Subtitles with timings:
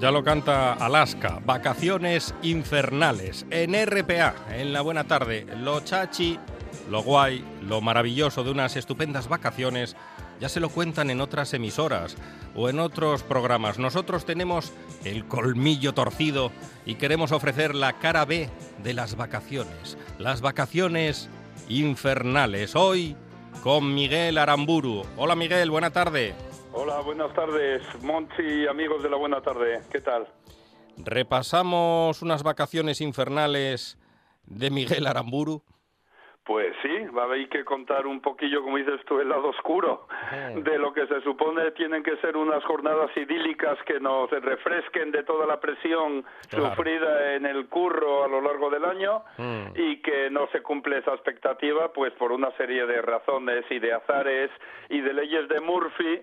[0.00, 5.44] Ya lo canta Alaska, Vacaciones Infernales, en RPA, en la buena tarde.
[5.56, 6.38] Lo chachi,
[6.88, 9.96] lo guay, lo maravilloso de unas estupendas vacaciones,
[10.40, 12.16] ya se lo cuentan en otras emisoras
[12.54, 13.80] o en otros programas.
[13.80, 14.72] Nosotros tenemos
[15.04, 16.52] el colmillo torcido
[16.86, 18.48] y queremos ofrecer la cara B
[18.84, 21.28] de las vacaciones, las vacaciones
[21.68, 22.76] infernales.
[22.76, 23.16] Hoy
[23.64, 25.02] con Miguel Aramburu.
[25.16, 26.36] Hola Miguel, buena tarde.
[26.80, 29.80] Hola, buenas tardes, Monchi, amigos de la buena tarde.
[29.90, 30.28] ¿Qué tal?
[30.96, 33.98] Repasamos unas vacaciones infernales
[34.46, 35.62] de Miguel Aramburu.
[36.44, 40.06] Pues sí, va a haber que contar un poquillo, como dices tú, el lado oscuro
[40.54, 45.24] de lo que se supone tienen que ser unas jornadas idílicas que nos refresquen de
[45.24, 46.70] toda la presión Claro.
[46.70, 49.64] sufrida en el curro a lo largo del año Mm.
[49.74, 53.92] y que no se cumple esa expectativa pues por una serie de razones y de
[53.92, 54.50] azares
[54.88, 56.22] y de leyes de Murphy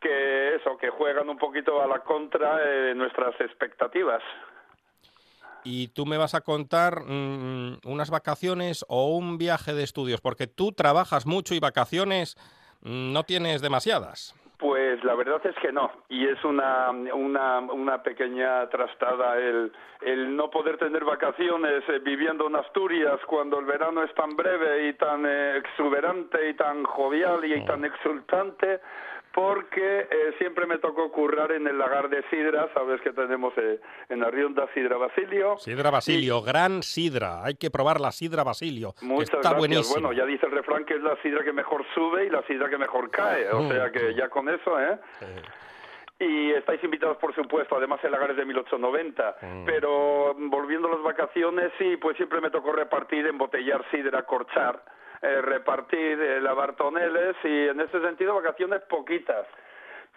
[0.00, 4.22] que eso, que juegan un poquito a la contra de nuestras expectativas.
[5.64, 10.46] Y tú me vas a contar mm, unas vacaciones o un viaje de estudios, porque
[10.46, 12.36] tú trabajas mucho y vacaciones
[12.82, 14.34] mm, no tienes demasiadas.
[14.58, 19.70] Pues la verdad es que no, y es una, una, una pequeña trastada el,
[20.00, 24.88] el no poder tener vacaciones eh, viviendo en Asturias cuando el verano es tan breve
[24.88, 28.80] y tan eh, exuberante y tan jovial y, tan exultante,
[29.34, 33.78] porque eh, siempre me tocó currar en el lagar de Sidra, sabes que tenemos eh,
[34.08, 35.56] en la Rionda Sidra Basilio.
[35.58, 37.44] Sidra Basilio, gran sidra.
[37.44, 38.94] Hay que probar la sidra Basilio.
[38.98, 39.58] que Muchas está gracias.
[39.58, 40.00] buenísima.
[40.08, 42.68] Bueno, ya dice el refrán que es la sidra que mejor sube y la sidra
[42.68, 43.48] que mejor cae.
[43.50, 43.68] O Mm.
[43.70, 44.98] sea que ya con eso, ¿eh?
[45.20, 45.42] Eh,
[46.20, 49.36] Y estáis invitados, por supuesto, además el lagar es de 1890.
[49.40, 49.64] Mm.
[49.66, 54.82] Pero mm, volviendo a las vacaciones, sí, pues siempre me tocó repartir, embotellar sidra, corchar,
[55.22, 59.46] eh, repartir, eh, lavar toneles y en ese sentido vacaciones poquitas.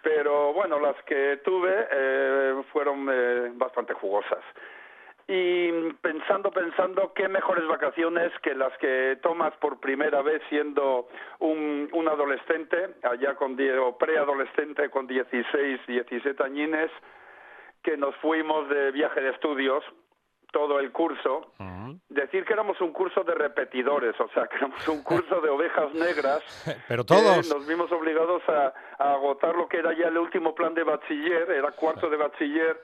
[0.02, 4.40] Pero bueno, las que tuve eh, fueron eh, bastante jugosas.
[5.28, 5.70] Y
[6.02, 11.08] pensando, pensando, qué mejores vacaciones que las que tomas por primera vez siendo
[11.38, 16.90] un, un adolescente, allá con, o preadolescente con 16, 17 añines,
[17.82, 19.84] que nos fuimos de viaje de estudios,
[20.52, 21.52] todo el curso.
[22.08, 25.92] Decir que éramos un curso de repetidores, o sea, que éramos un curso de ovejas
[25.94, 26.42] negras.
[26.86, 27.48] Pero todos.
[27.48, 31.50] nos vimos obligados a, a agotar lo que era ya el último plan de bachiller,
[31.50, 32.78] era cuarto de bachiller,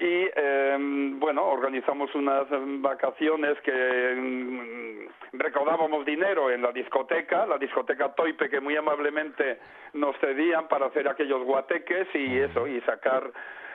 [0.00, 0.78] y eh,
[1.18, 8.48] bueno, organizamos unas em, vacaciones que mm, recaudábamos dinero en la discoteca, la discoteca Toipe,
[8.48, 9.58] que muy amablemente
[9.92, 13.30] nos cedían para hacer aquellos guateques y eso, y sacar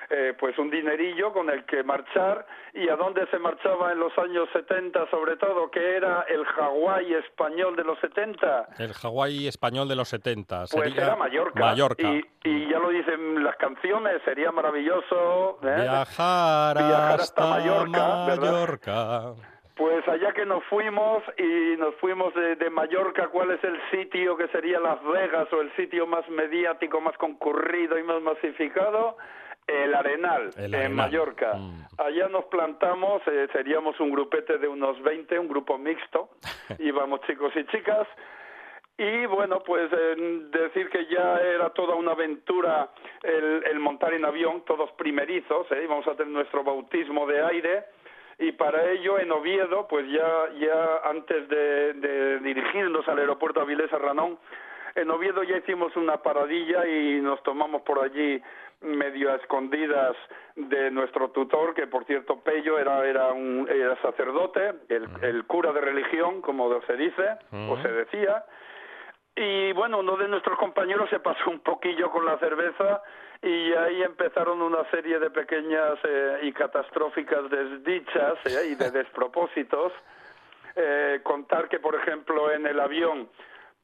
[0.10, 4.16] eh, pues un dinerillo con el que marchar y a dónde se marchaba en los
[4.18, 8.68] años 70 sobre todo, que era el Hawái español de los 70.
[8.78, 10.66] El Hawái español de los 70.
[10.72, 11.60] Pues sería era Mallorca.
[11.60, 12.08] Mallorca.
[12.08, 15.60] Y, y ya lo dicen las canciones, sería maravilloso.
[15.64, 15.82] ¿eh?
[15.82, 18.26] Viajar, Viajar hasta Mallorca.
[18.28, 19.34] Mallorca.
[19.76, 24.38] Pues allá que nos fuimos y nos fuimos de, de Mallorca, ¿cuál es el sitio
[24.38, 29.18] que sería Las Vegas o el sitio más mediático, más concurrido y más masificado?
[29.68, 30.94] El Arenal, El en.
[30.94, 31.56] Mallorca.
[31.56, 31.86] Mm.
[31.98, 36.30] Allá nos plantamos, eh, seríamos un grupete de unos 20, un grupo mixto.
[36.80, 38.08] Íbamos chicos y chicas.
[38.98, 40.16] Y bueno, pues eh,
[40.52, 42.92] decir que ya era toda una aventura
[43.24, 45.82] el, el montar en avión, todos primerizos, ¿eh?
[45.84, 47.86] íbamos a tener nuestro bautismo de aire.
[48.38, 53.90] Y para ello, en Oviedo, pues ya, ya antes de, de dirigirnos al aeropuerto Avilés
[53.90, 54.38] Serranón,
[54.96, 58.42] en Oviedo ya hicimos una paradilla y nos tomamos por allí
[58.82, 60.16] medio a escondidas
[60.56, 65.72] de nuestro tutor, que por cierto Pello era, era un era sacerdote, el, el cura
[65.74, 67.38] de religión, como se dice,
[67.70, 68.46] o se decía,
[69.36, 73.02] y bueno, uno de nuestros compañeros se pasó un poquillo con la cerveza
[73.42, 79.92] y ahí empezaron una serie de pequeñas eh, y catastróficas desdichas eh, y de despropósitos.
[80.78, 83.30] Eh, contar que, por ejemplo, en el avión,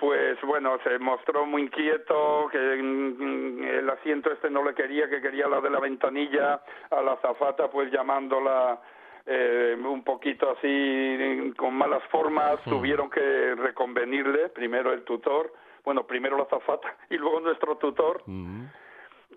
[0.01, 5.21] pues bueno, se mostró muy inquieto, que mm, el asiento este no le quería, que
[5.21, 6.59] quería la de la ventanilla,
[6.89, 8.81] a la azafata pues llamándola
[9.27, 15.53] eh, un poquito así con malas formas, tuvieron que reconvenirle, primero el tutor,
[15.85, 18.23] bueno, primero la azafata y luego nuestro tutor.
[18.25, 18.63] Mm.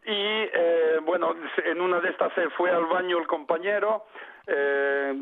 [0.07, 4.07] Y eh, bueno, en una de estas se fue al baño el compañero,
[4.47, 5.15] eh,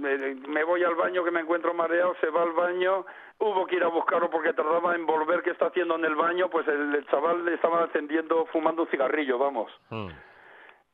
[0.49, 3.05] me- voy al baño que me encuentro mareado, se va al baño,
[3.39, 6.49] hubo que ir a buscarlo porque tardaba en volver, ¿qué está haciendo en el baño?
[6.51, 9.71] Pues el, el chaval le estaba encendiendo, fumando un cigarrillo, vamos.
[9.91, 10.09] Mm.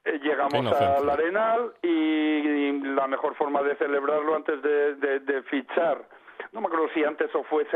[0.04, 0.66] Eh, llegamos
[1.00, 6.02] al Arenal y, y la mejor forma de celebrarlo antes de, de- de fichar,
[6.52, 7.66] no me acuerdo si antes o fue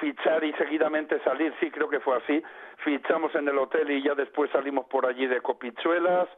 [0.00, 2.42] fichar y seguidamente salir, sí creo que fue así,
[2.78, 6.28] fichamos en el hotel y ya después salimos por allí de copichuelas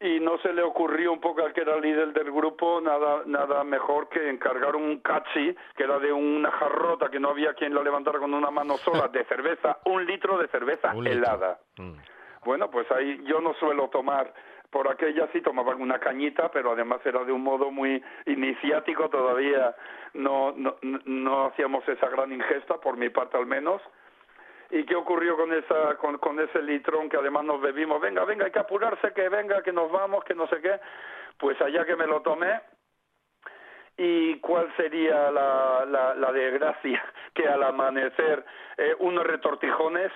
[0.00, 3.22] y no se le ocurrió un poco al que era el líder del grupo nada
[3.26, 7.74] nada mejor que encargar un cachi que era de una jarrota que no había quien
[7.74, 11.58] la levantara con una mano sola de cerveza, un litro de cerveza Un helada.
[11.78, 11.92] Mm.
[12.44, 14.32] Bueno, pues ahí yo no suelo tomar,
[14.70, 19.74] por aquella sí tomaba una cañita, pero además era de un modo muy iniciático, todavía
[20.14, 23.80] no, no, no hacíamos esa gran ingesta, por mi parte al menos.
[24.76, 28.00] ¿Y qué ocurrió con, esa, con, con ese litrón que además nos bebimos?
[28.00, 30.80] Venga, venga, hay que apurarse, que venga, que nos vamos, que no sé qué.
[31.38, 32.60] Pues allá que me lo tomé,
[33.96, 37.02] ¿Y cuál sería la, la, la desgracia?
[37.34, 38.44] Que al amanecer
[38.76, 40.10] eh, unos retortijones,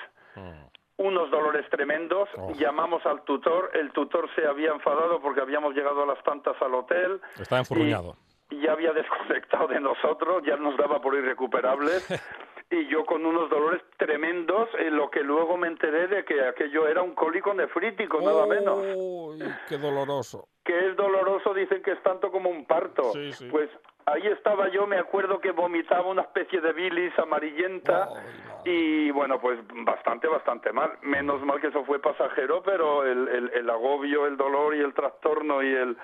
[0.96, 2.52] unos dolores tremendos, Oh.
[2.54, 6.74] llamamos al tutor, el tutor se había enfadado porque habíamos llegado a las tantas al
[6.74, 7.20] hotel.
[7.40, 8.16] Estaba enfurruñado.
[8.50, 12.06] Y ya había desconectado de nosotros, ya nos daba por irrecuperables.
[12.70, 16.86] y yo con unos dolores tremendos, en lo que luego me enteré de que aquello
[16.86, 20.48] era un cólico nefrítico, nada menos Uy, qué doloroso.
[20.64, 23.04] que es doloroso, dicen que es tanto como un parto.
[23.12, 23.48] Sí, sí.
[23.50, 23.70] Pues
[24.04, 28.22] ahí estaba yo, me acuerdo que vomitaba una especie de bilis amarillenta madre.
[28.66, 30.92] y bueno, pues bastante, bastante mal.
[31.00, 34.92] Menos mal que eso fue pasajero, pero el, el, el agobio, el dolor y el
[34.92, 35.96] trastorno y el,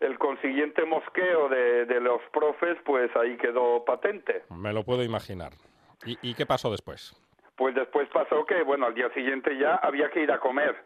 [0.00, 4.42] el consiguiente mosqueo de, de los profes, pues ahí quedó patente.
[4.50, 5.52] Me lo puedo imaginar.
[6.04, 7.14] ¿Y, y qué pasó después?
[7.56, 10.76] Pues después pasó que, bueno, al día siguiente ya había que ir a comer.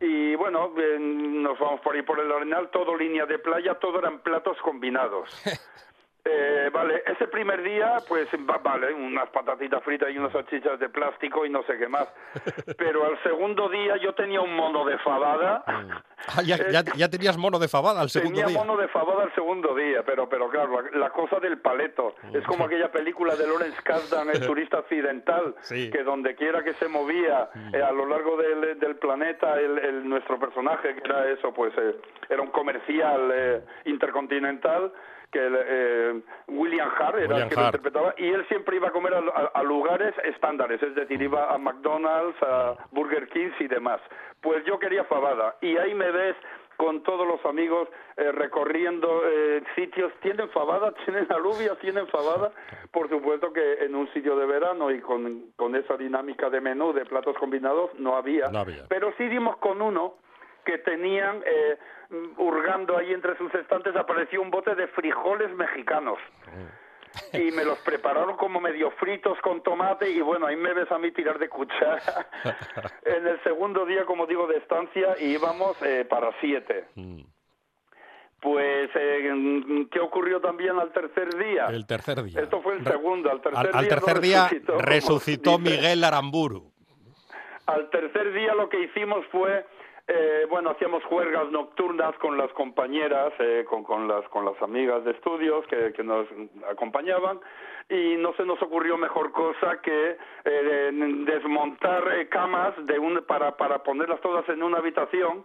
[0.00, 3.98] Y bueno, eh, nos vamos por ahí por el Arenal, todo línea de playa, todo
[3.98, 5.30] eran platos combinados.
[6.24, 10.88] Eh, vale, ese primer día, pues va- vale, unas patatitas fritas y unas salchichas de
[10.88, 12.06] plástico y no sé qué más.
[12.78, 15.64] Pero al segundo día yo tenía un mono de fabada.
[15.66, 18.58] Ah, ya, ya- ya tenías mono de fabada al segundo Tenía día.
[18.64, 22.14] mono de fabada al segundo día, pero pero claro, la, la cosa del paleto.
[22.32, 25.90] Es como aquella película de Lawrence Kasdan, El turista accidental, Sí.
[25.90, 30.08] que donde quiera que se movía eh, a lo largo del, del planeta, el, el-
[30.08, 31.96] nuestro personaje, que era eso, pues eh,
[32.28, 34.92] era un comercial eh, intercontinental,
[35.32, 37.74] que eh, William Hart era William el que lo Hart.
[37.74, 41.52] interpretaba, y él siempre iba a comer a, a- a lugares estándares, es decir, iba
[41.52, 44.00] a McDonald's, a Burger King y demás.
[44.40, 46.36] Pues yo quería fabada, y ahí me ves
[46.76, 50.12] con todos los amigos eh, recorriendo eh, sitios.
[50.20, 50.92] ¿Tienen fabada?
[51.04, 51.78] ¿Tienen alubias?
[51.78, 52.50] ¿Tienen fabada?
[52.90, 56.92] Por supuesto que en un sitio de verano y con, con esa dinámica de menú
[56.92, 58.48] de platos combinados no había.
[58.48, 58.84] No había.
[58.88, 60.14] Pero sí dimos con uno
[60.64, 61.78] que tenían, eh,
[62.36, 66.18] hurgando ahí entre sus estantes, apareció un bote de frijoles mexicanos.
[67.32, 70.98] Y me los prepararon como medio fritos con tomate y bueno, ahí me ves a
[70.98, 72.26] mí tirar de cuchara.
[73.04, 76.86] en el segundo día, como digo, de estancia íbamos eh, para siete.
[76.94, 77.20] Mm.
[78.40, 81.66] Pues, eh, ¿qué ocurrió también al tercer día?
[81.66, 82.40] El tercer día.
[82.40, 83.30] Esto fue el segundo.
[83.30, 85.58] Al tercer al, al día, tercer no día resucitó, resucitó.
[85.58, 86.72] Miguel Aramburu.
[87.66, 89.64] Al tercer día lo que hicimos fue
[90.14, 95.02] Eh, bueno, hacíamos juergas nocturnas con las compañeras, eh, con, con, las, con las amigas
[95.04, 96.26] de estudios que, que nos
[96.70, 97.40] acompañaban
[97.88, 100.90] y no se nos ocurrió mejor cosa que eh,
[101.24, 105.44] desmontar eh, camas de un, para, para ponerlas todas en una habitación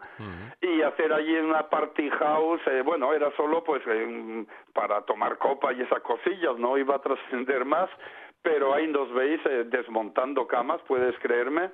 [0.61, 2.61] y hacer allí una party house.
[2.67, 6.99] Eh, bueno, era solo pues eh, para tomar copa y esas cosillas, no iba a
[6.99, 7.89] trascender más,
[8.41, 11.71] pero ahí nos veis eh, desmontando camas, puedes creerme.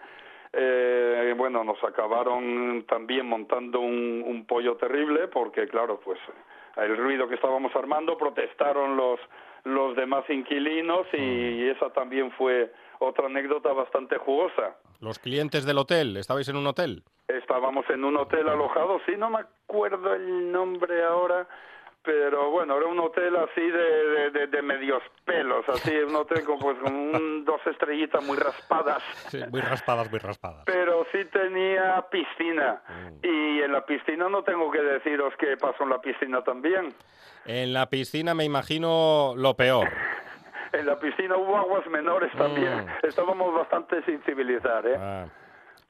[0.53, 6.19] Eh, bueno, nos acabaron también montando un, un pollo terrible porque, claro, pues
[6.77, 9.19] el ruido que estábamos armando protestaron los
[9.65, 14.75] los demás inquilinos y esa también fue otra anécdota bastante jugosa.
[14.99, 17.03] Los clientes del hotel, ¿estabais en un hotel?
[17.27, 21.47] Estábamos en un hotel alojado, sí, no me acuerdo el nombre ahora,
[22.03, 26.43] pero bueno, era un hotel así de, de, de, de medios pelos, así, un hotel
[26.43, 29.01] con, pues, con un- dos estrellitas muy raspadas.
[29.29, 30.63] Sí, muy raspadas, muy raspadas.
[30.65, 32.81] Pero sí tenía piscina.
[33.21, 36.93] Y en la piscina no tengo que deciros qué pasó en la piscina también.
[37.45, 39.89] En la piscina me imagino lo peor.
[40.73, 42.85] En la piscina hubo aguas menores también.
[42.85, 43.05] Mm.
[43.05, 44.95] Estábamos bastante sin civilizar, ¿eh?
[44.99, 45.25] Ah.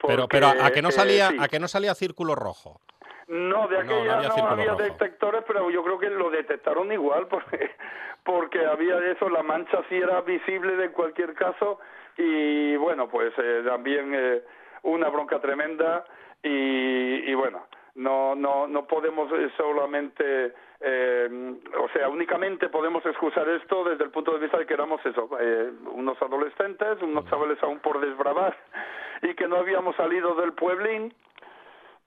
[0.06, 1.38] Pero, Porque, pero a que no eh, salía, sí.
[1.40, 2.82] a que no salía círculo rojo.
[3.28, 6.92] No, de No, no aquella había no, había detectores, pero yo creo que lo detectaron
[6.92, 7.72] igual, porque,
[8.24, 11.80] porque había eso, la mancha sí era visible de cualquier caso,
[12.18, 14.44] y bueno, pues eh, también eh,
[14.84, 16.06] una bronca tremenda,
[16.44, 17.66] y, y bueno,
[17.96, 24.12] no, no, no podemos eh, solamente, eh, o sea, únicamente podemos excusar esto desde el
[24.12, 28.58] punto de vista de que éramos eso, eh, unos adolescentes, unos chavales aún por desbravar,
[29.22, 31.14] y que no habíamos salido del pueblín,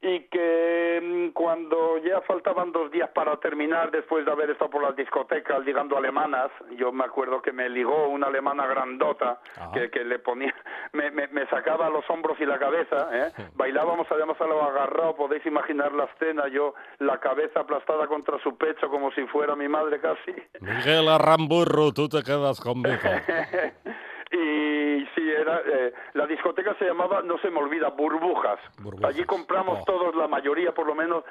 [0.02, 4.82] y que mm, cuando ya faltaban dos días para terminar, después de haber estado por
[4.82, 9.40] las discotecas ligando alemanas, yo me acuerdo que me ligó una alemana grandota
[9.72, 10.54] que, que le ponía,
[10.92, 13.32] me, me, me sacaba los hombros y la cabeza, ¿eh?
[13.54, 18.56] bailábamos además a lo agarrado, podéis imaginar la escena, yo la cabeza aplastada contra su
[18.56, 20.34] pecho como si fuera mi madre casi.
[20.60, 22.96] Miguel Arramburro, tú te quedas conmigo.
[24.30, 24.75] y
[25.14, 28.58] sí, era, eh, la discoteca se llamaba, no se me olvida, Burbujas.
[28.78, 29.10] Burbujas.
[29.14, 29.84] Allí compramos Oh.
[29.84, 31.24] todos, la mayoría por lo menos,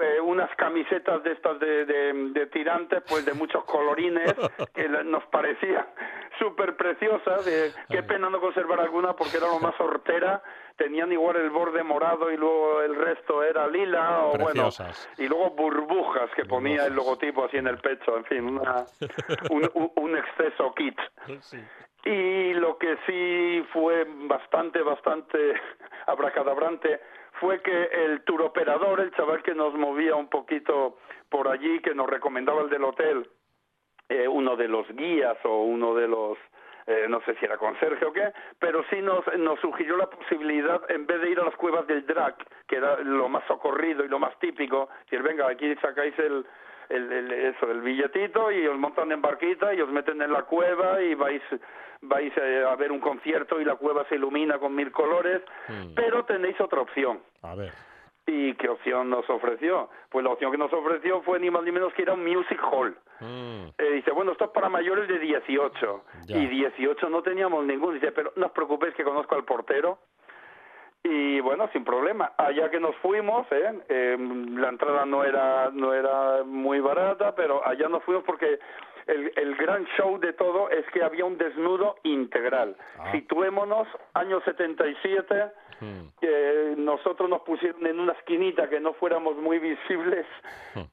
[0.00, 4.32] eh, unas camisetas de estas de, de, de tirantes, pues de muchos colorines,
[4.74, 5.86] que nos parecían
[6.38, 7.46] súper preciosas.
[7.46, 10.42] eh, qué pena no conservar alguna porque era lo más hortera.
[10.76, 14.70] Tenían igual el borde morado y luego el resto era lila o bueno.
[15.18, 18.86] Y luego burbujas que ponía el logotipo así en el pecho, en fin, una,
[19.50, 20.98] un, un- un exceso kit.
[22.04, 25.54] Y lo que sí fue bastante, bastante
[26.06, 27.00] abracadabrante
[27.40, 32.08] fue que el turoperador, el chaval que nos movía un poquito por allí, que nos
[32.08, 33.28] recomendaba el del hotel,
[34.08, 36.38] eh, uno de los guías o uno de los
[36.86, 40.82] eh, no sé si era conserje o qué, pero sí nos, nos sugirió la posibilidad,
[40.90, 44.08] en vez de ir a las cuevas del Drac, que era lo más socorrido y
[44.08, 46.44] lo más típico, decir, venga, aquí sacáis el,
[46.94, 50.42] el, el- eso, el billetito y os montan en barquita y os meten en la
[50.42, 51.42] cueva y vais
[52.02, 55.40] vais eh, a ver un concierto y la cueva se ilumina con mil colores,
[55.94, 57.20] pero tenéis otra opción.
[57.42, 57.70] A ver.
[58.26, 59.88] ¿Y qué opción nos ofreció?
[60.08, 62.24] Pues la opción que nos ofreció fue ni más ni menos que ir a un
[62.24, 62.96] music hall.
[63.20, 66.04] Mm, Eh, dice, bueno, esto es para mayores de 18.
[66.26, 66.36] Ya.
[66.38, 67.94] Y 18 no teníamos ningún.
[67.94, 69.98] Dice, pero no os preocupéis que conozco al portero.
[71.04, 72.32] Y bueno, sin problema.
[72.36, 73.80] Allá que nos fuimos, ¿eh?
[73.88, 78.60] Eh, la entrada no era, no era muy barata, pero allá nos fuimos porque
[79.06, 82.76] el, el gran show de todo es que había un desnudo integral.
[82.98, 83.10] Ah.
[83.10, 85.50] Situémonos, año 77,
[85.80, 86.08] mm.
[86.22, 90.26] eh, nosotros nos pusieron en una esquinita que no fuéramos muy visibles,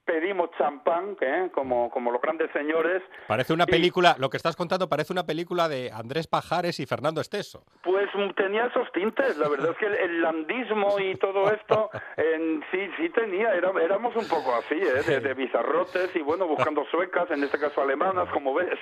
[0.05, 1.49] pedimos champán, ¿eh?
[1.53, 5.25] como, como los grandes señores, Parece una Y- película, lo que estás contando parece una
[5.25, 7.63] película de Andrés Pajares y Fernando Esteso.
[7.83, 12.63] Pues tenía esos tintes, la verdad es que el, el landismo y todo esto, en,
[12.71, 15.03] sí, sí tenía, era- éramos un poco así, ¿eh?
[15.07, 18.77] de, de bizarrotes y bueno, buscando suecas, en este caso alemanas, como ves,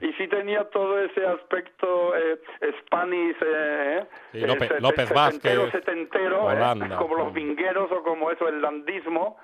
[0.00, 2.40] y sí tenía todo ese aspecto eh,
[2.80, 4.80] Spanish, eh, Sí, eh, López- set-
[5.42, 6.44] López setentero, Vázquez, setentero.
[6.44, 6.96] Holanda.
[6.96, 7.34] como los Mm.
[7.34, 9.36] vingueros o como eso, el landismo.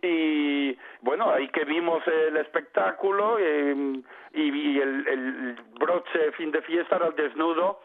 [0.00, 3.74] Y bueno, ahí que vimos el espectáculo eh,
[4.32, 7.80] y, y el, el broche fin de fiesta era el desnudo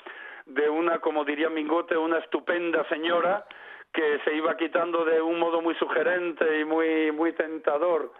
[0.45, 3.45] de una, como diría Mingote, una estupenda señora
[3.93, 8.11] que se iba quitando de un modo muy sugerente y muy, muy tentador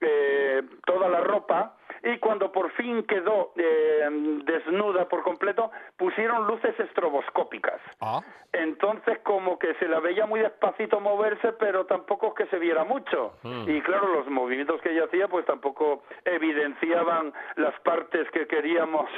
[0.00, 4.08] eh, toda la ropa y cuando por fin quedó eh,
[4.44, 7.80] desnuda por completo pusieron luces estroboscópicas.
[8.00, 8.20] Ah,
[8.52, 13.34] Entonces como que se la veía muy despacito moverse, pero tampoco que se viera mucho.
[13.42, 13.70] Mm.
[13.70, 19.08] Y claro, los movimientos que ella hacía pues tampoco evidenciaban las partes que queríamos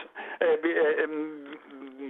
[0.40, 1.58] eh, eh, em,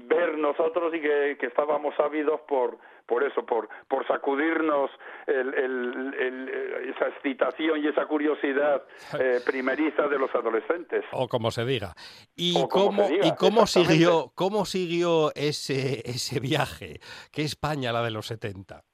[0.07, 2.78] ver nosotros y que, que estábamos ávidos por
[3.09, 4.90] por eso, por, por sacudirnos
[5.26, 8.83] el, el, esa excitación y esa curiosidad
[9.19, 11.07] eh, primeriza de los adolescentes.
[11.12, 11.95] O como se diga.
[12.37, 17.00] ¿Y cómo, ¿y cómo siguió, cómo siguió ese, ese viaje?
[17.33, 18.85] ¿Qué España la de los 70?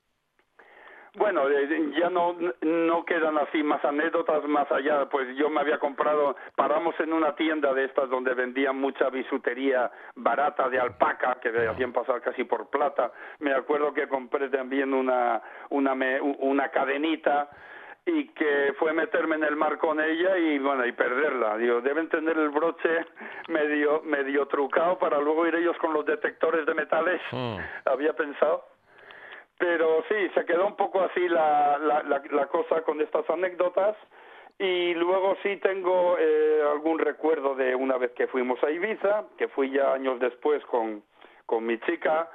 [1.17, 5.09] Bueno, eh, ya no, no quedan así más anécdotas más allá.
[5.09, 9.91] Pues yo me había comprado, paramos en una tienda de estas donde vendían mucha bisutería
[10.17, 13.13] barata de alpaca, que me hacían pasar casi por plata.
[13.39, 15.41] Me acuerdo que compré también una,
[15.71, 15.95] una,
[16.41, 17.49] una cadenita
[18.07, 22.11] y que fue meterme en el mar con ella y bueno y perderla digo deben
[22.11, 23.07] tener el broche
[23.49, 27.57] medio medio trucado para luego ir ellos con los detectores de metales mm.
[27.87, 28.74] había pensado
[29.59, 33.97] pero sí, se quedó un poco así la, la, la, cosa con estas anécdotas.
[34.59, 39.49] Y luego sí tengo eh, algún recuerdo de una vez que fuimos a Ibiza, que
[39.49, 41.03] fui ya años después con,
[41.45, 42.31] con mi chica,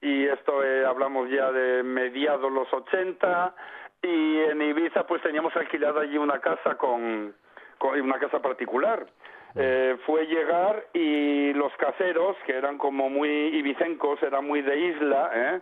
[0.00, 3.54] y esto eh, hablamos ya de mediados los 80,
[4.02, 7.32] y en Ibiza pues teníamos alquilada allí una casa con,
[7.78, 9.06] con una casa particular.
[9.54, 15.30] Eh, fue llegar y los caseros, que eran como muy ibicencos, eran muy de isla,
[15.34, 15.60] ¿eh?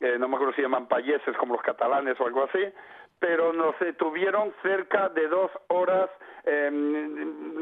[0.00, 2.60] Eh, no me acuerdo si llaman payeses como los catalanes o algo así,
[3.18, 6.08] pero nos tuvieron cerca de dos horas
[6.44, 6.70] eh,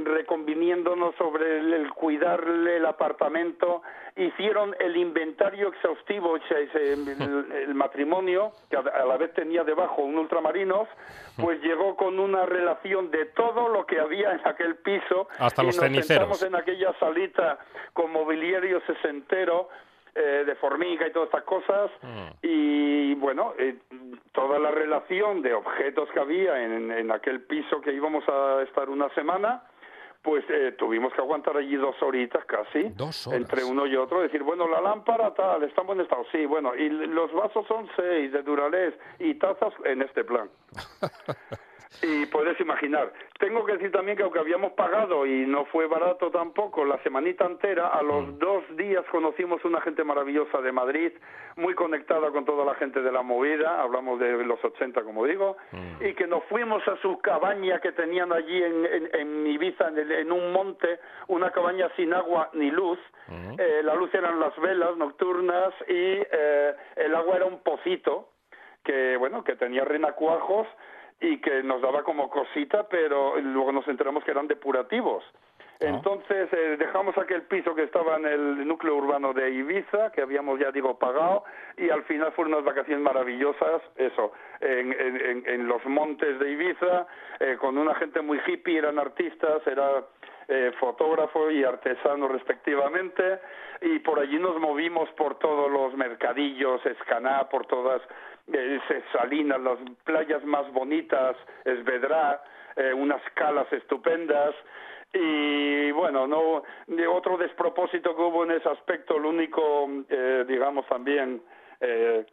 [0.05, 3.83] reconviniéndonos sobre el, cuidarle el apartamento,
[4.17, 10.89] hicieron el inventario exhaustivo, el, matrimonio, que a, la vez tenía debajo un ultramarinos,
[11.37, 15.29] pues llegó con una relación de todo lo que había en aquel piso.
[15.41, 17.59] Hasta los nos Sentamos en aquella salita
[17.93, 19.69] con mobiliario sesentero,
[20.19, 21.91] eh, de formiga y todas estas cosas.
[22.03, 22.29] Mm.
[22.43, 23.77] y bueno eh,
[24.33, 28.89] toda la relación de objetos que había en, en, aquel piso que íbamos a estar
[28.89, 29.63] una semana
[30.23, 32.93] pues eh, tuvimos que aguantar allí dos horitas casi.
[33.33, 36.75] Entre uno y otro decir bueno la lámpara tal está en buen estado sí bueno
[36.75, 40.51] y los vasos son seis de Duralés y tazas en este plan
[42.03, 43.13] Y puedes imaginar.
[43.39, 47.47] Tengo que decir también que aunque habíamos pagado y no fue barato tampoco la semanita
[47.47, 48.39] entera, a los mm.
[48.39, 51.13] dos días conocimos una gente maravillosa de Madrid,
[51.57, 55.57] muy conectada con toda la gente de la movida, hablamos de los 80 como digo,
[55.73, 56.05] mm.
[56.05, 60.53] y que nos fuimos a su cabaña que tenían allí en, en, Ibiza, en, un
[60.53, 62.99] monte, una cabaña sin agua ni luz,
[63.29, 63.55] mm.
[63.59, 68.29] eh, la luz eran las velas nocturnas y eh, el agua era un pocito
[68.85, 70.67] que bueno que tenía renacuajos
[71.21, 75.25] y que nos daba como cosita, pero luego nos enteramos que eran depurativos.
[75.81, 75.87] Ah.
[75.87, 80.59] Entonces eh, dejamos aquel piso que estaba en el núcleo urbano de Ibiza, que habíamos
[80.59, 81.45] ya digo pagado,
[81.77, 87.07] y al final fueron unas vacaciones maravillosas, eso, en, en, en los montes de Ibiza,
[87.39, 90.05] eh, con una gente muy hippie, eran artistas, era
[90.49, 93.41] eh, fotógrafo y artesano respectivamente,
[93.83, 98.03] y por allí nos movimos por todos los mercadillos, Escaná, por todas
[98.53, 98.81] eh,
[99.13, 102.43] Salinas, las playas más bonitas, Esvedra,
[102.77, 104.55] eh, unas calas estupendas,
[105.13, 106.63] y bueno, no
[107.11, 111.43] otro despropósito que hubo en ese aspecto, lo único, eh, digamos también,
[111.81, 112.27] eh,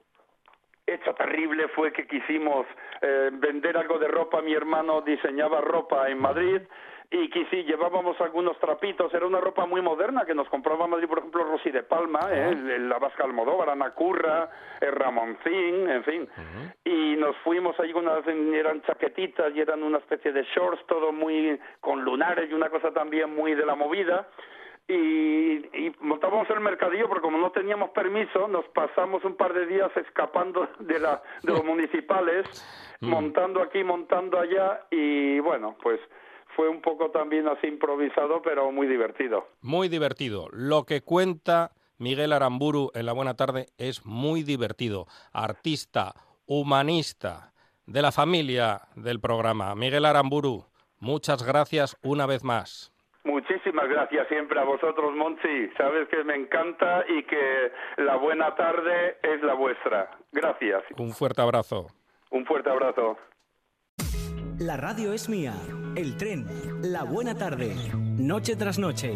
[0.85, 2.65] hecho terrible fue que quisimos
[3.01, 6.61] eh, vender algo de ropa, mi hermano diseñaba ropa en Madrid,
[7.11, 11.07] y que sí, llevábamos algunos trapitos, era una ropa muy moderna que nos compraba Madrid,
[11.07, 12.55] por ejemplo, Rosy de Palma, ¿eh?
[12.79, 14.49] la Vasca Almodóvar, Ana Curra,
[14.81, 16.29] el Ramoncín, en fin,
[16.83, 21.11] y nos fuimos allí con unas, eran chaquetitas y eran una especie de shorts, todo
[21.11, 24.27] muy con lunares y una cosa también muy de la movida,
[24.87, 29.65] y, y montábamos el mercadillo porque como no teníamos permiso nos pasamos un par de
[29.65, 32.45] días escapando de la de los municipales
[33.01, 33.09] mm.
[33.09, 34.81] montando aquí montando allá.
[34.91, 35.99] Y bueno pues
[36.55, 39.47] fue un poco también así improvisado, pero muy divertido.
[39.61, 40.47] Muy divertido.
[40.51, 45.05] Lo que cuenta Miguel Aramburu en La Buena Tarde es muy divertido.
[45.33, 46.13] Artista,
[46.45, 47.53] humanista,
[47.85, 49.75] de la familia del programa.
[49.75, 50.65] Miguel Aramburu,
[50.99, 52.91] muchas gracias una vez más.
[53.23, 55.69] Muchísimas gracias siempre a vosotros, Monchi.
[55.77, 60.11] Sabes que me encanta y que la buena tarde es la vuestra.
[60.31, 60.83] Gracias.
[60.97, 61.87] Un fuerte abrazo.
[62.29, 63.17] Un fuerte abrazo.
[64.59, 65.53] La radio es mía,
[65.97, 66.47] el tren,
[66.81, 69.13] la buena tarde, noche tras noche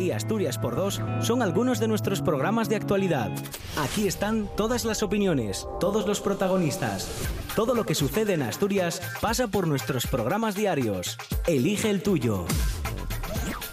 [0.00, 3.30] y Asturias por dos son algunos de nuestros programas de actualidad.
[3.78, 7.08] Aquí están todas las opiniones, todos los protagonistas.
[7.54, 11.16] Todo lo que sucede en Asturias pasa por nuestros programas diarios.
[11.46, 12.46] Elige el tuyo.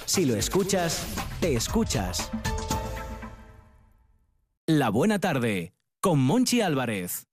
[0.05, 1.03] Si lo escuchas,
[1.39, 2.29] te escuchas.
[4.67, 7.27] La buena tarde, con Monchi Álvarez.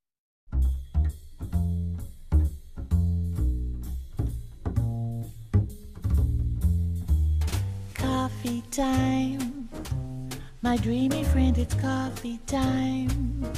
[8.77, 9.39] My
[10.83, 13.53] dreamy friend, it's coffee time.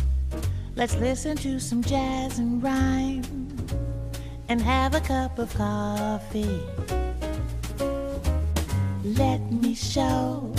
[0.75, 3.23] Let's listen to some jazz and rhyme
[4.51, 6.61] and have a cup of coffee.
[9.05, 10.53] Let me show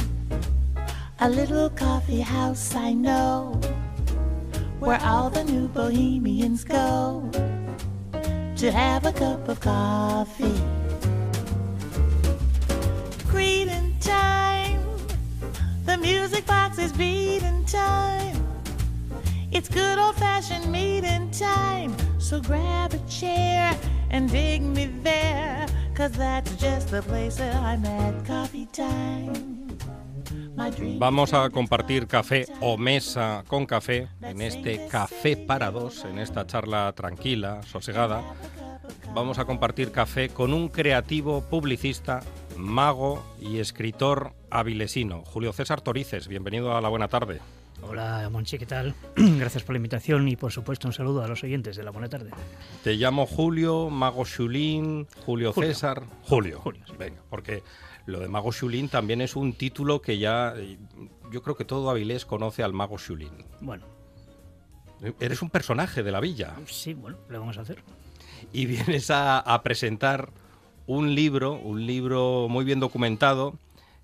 [1.20, 3.62] a little coffee house I know
[4.80, 7.30] where all the new bohemians go
[8.56, 10.60] to have a cup of coffee.
[13.28, 14.37] Greeting time,
[16.08, 18.38] music box is beating time.
[19.52, 21.92] It's good old fashioned meeting time.
[22.18, 23.76] So grab a chair
[24.10, 25.66] and dig me there.
[25.94, 29.68] Cause that's just the place that I'm at coffee time.
[30.56, 36.06] My dream Vamos a compartir café o mesa con café en este café para dos,
[36.06, 38.24] en esta charla tranquila, sosegada.
[39.14, 42.22] Vamos a compartir café con un creativo publicista,
[42.58, 46.28] mago y escritor avilesino, Julio César Torices.
[46.28, 47.40] Bienvenido a la buena tarde.
[47.84, 48.96] Hola, Monchi, ¿qué tal?
[49.16, 52.10] Gracias por la invitación y, por supuesto, un saludo a los oyentes de la buena
[52.10, 52.32] tarde.
[52.84, 55.70] Te llamo Julio, Mago Chulín, Julio, Julio.
[55.70, 56.04] César.
[56.24, 56.60] Julio.
[56.60, 56.94] Julio, sí.
[56.98, 57.62] Venga, porque
[58.08, 60.54] lo de Mago Chulín también es un título que ya.
[60.58, 60.78] eh,
[61.32, 63.46] Yo creo que todo Avilés conoce al Mago Chulín.
[63.62, 63.86] Bueno,
[65.20, 67.84] Eres un personaje de la villa sí, bueno, lo vamos a hacer.
[68.52, 70.32] y vienes a, a presentar
[70.88, 73.60] un libro, un libro muy bien documentado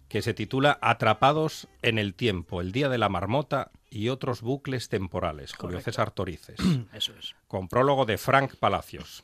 [0.09, 4.89] que se titula Atrapados en el tiempo, el día de la marmota y otros bucles
[4.89, 5.53] temporales.
[5.55, 5.81] Julio.
[5.81, 6.57] César Torices,
[6.93, 7.33] Eso es.
[7.47, 9.23] con prólogo de Frank Palacios.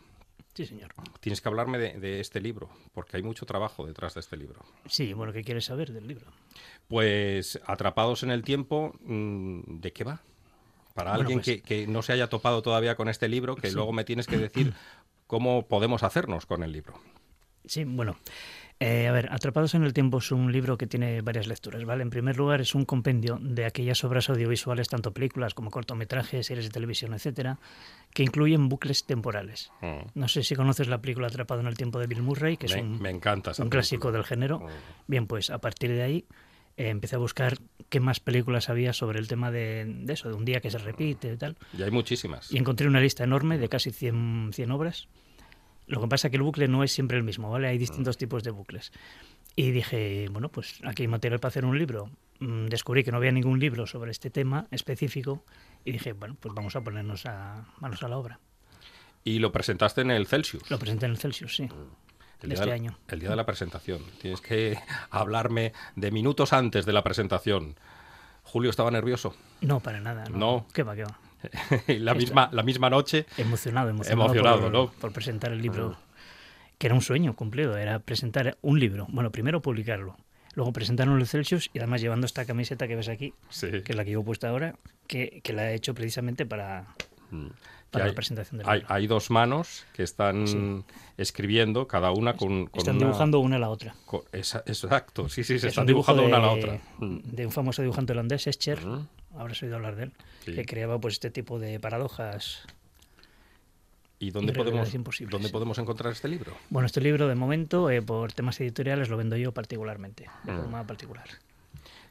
[0.56, 0.94] Sí, señor.
[1.20, 4.62] Tienes que hablarme de, de este libro, porque hay mucho trabajo detrás de este libro.
[4.88, 6.26] Sí, bueno, ¿qué quieres saber del libro?
[6.88, 10.22] Pues Atrapados en el tiempo, mm, ¿de qué va?
[10.96, 13.72] Para Bueno, alguien pues- que, que no se haya topado todavía con este libro, que
[13.72, 14.74] luego me tienes que decir
[15.28, 17.00] cómo podemos hacernos con el libro.
[17.70, 18.18] Sí, bueno.
[18.80, 22.02] eh, a ver, Atrapados en el Tiempo es un libro que tiene varias lecturas, ¿vale?
[22.02, 26.66] En primer lugar, es un compendio de aquellas obras audiovisuales, tanto películas como cortometrajes, series
[26.66, 27.60] de televisión, etcétera,
[28.14, 29.72] que incluyen bucles temporales.
[29.82, 30.20] Mm.
[30.20, 32.76] No sé si conoces la película Atrapado en el Tiempo de Bill Murray, que es
[32.76, 34.60] un, me encanta esa un clásico del género.
[34.60, 34.68] Mm.
[35.08, 36.26] Bien, pues a partir de ahí
[36.78, 37.58] eh, empecé a buscar
[37.90, 40.78] qué más películas había sobre el tema de, de eso, de un día que se
[40.80, 41.56] repite y tal.
[41.78, 42.52] Y hay muchísimas.
[42.52, 45.08] Y encontré una lista enorme de casi 100, 100 obras.
[45.90, 47.68] Lo que pasa es que el bucle no es siempre el mismo, ¿vale?
[47.68, 48.92] Hay distintos tipos de bucles.
[49.56, 52.10] Y dije, bueno, pues aquí hay material para hacer un libro.
[52.40, 55.44] Mm, Descubrí que no había ningún libro sobre este tema específico
[55.84, 58.40] y dije, bueno, pues vamos a ponernos a manos a la obra.
[59.24, 60.70] Y lo presentaste en el Celsius.
[60.72, 61.64] Lo presenté en el Celsius, sí.
[61.64, 62.98] el de día este del- año.
[63.10, 64.02] El día de la presentación.
[64.22, 64.78] Tienes que
[65.10, 67.76] hablarme de minutos antes de la presentación.
[68.44, 69.36] Julio estaba nervioso.
[69.62, 70.24] No, para nada.
[70.30, 70.38] No.
[70.38, 70.68] No.
[70.74, 71.20] ¿Qué va, qué va?
[71.88, 73.26] la, misma, la misma noche.
[73.38, 74.92] Emocionado, emocionado, Emocionado, por, ¿no?
[74.92, 75.98] por presentar el libro,
[76.78, 79.08] que era un sueño cumplido, era presentar un libro.
[79.10, 80.16] Bueno, primero publicarlo,
[80.56, 83.68] luego presentarlo en el Celsius y además llevando esta camiseta que ves aquí, Sí.
[83.70, 84.76] que es la que llevo puesta ahora,
[85.08, 86.88] que, que la he hecho precisamente para,
[87.30, 87.38] Que
[87.92, 88.94] para hay, la presentación del hay, libro.
[88.96, 90.84] hay dos manos que están Sí.
[91.18, 93.96] escribiendo, cada una con, con Están una- dibujando una a la otra.
[94.06, 96.80] con- esa- exacto, sí, sí, se Es están dibujando una a la de- otra.
[97.00, 97.18] Mm.
[97.24, 99.06] De un famoso dibujante holandés, Escher, Ujú.
[99.38, 100.14] Habrás oído hablar de él,
[100.46, 100.54] Sí.
[100.54, 102.64] que creaba pues este tipo de paradojas.
[104.22, 104.92] ¿Y dónde podemos,
[105.30, 106.54] dónde podemos encontrar este libro?
[106.70, 110.58] Bueno, este libro de momento, eh, por temas editoriales, lo vendo yo particularmente, de Mm.
[110.58, 111.26] forma particular.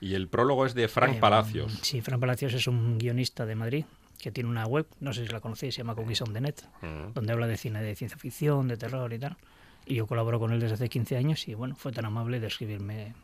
[0.01, 1.79] Y el prólogo es de Frank Eh, Palacios.
[1.83, 3.85] Sí, Fran Palacios es un guionista de Madrid
[4.19, 5.95] que tiene una web, no sé si la conocéis, se llama
[6.41, 7.13] Net, Mm.
[7.15, 9.37] donde habla de cine de ciencia ficción, de terror y tal.
[9.85, 12.47] Y yo colaboro con él desde hace 15 años y bueno, fue tan amable de
[12.47, 13.15] escribirme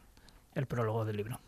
[0.54, 1.40] el prólogo del libro.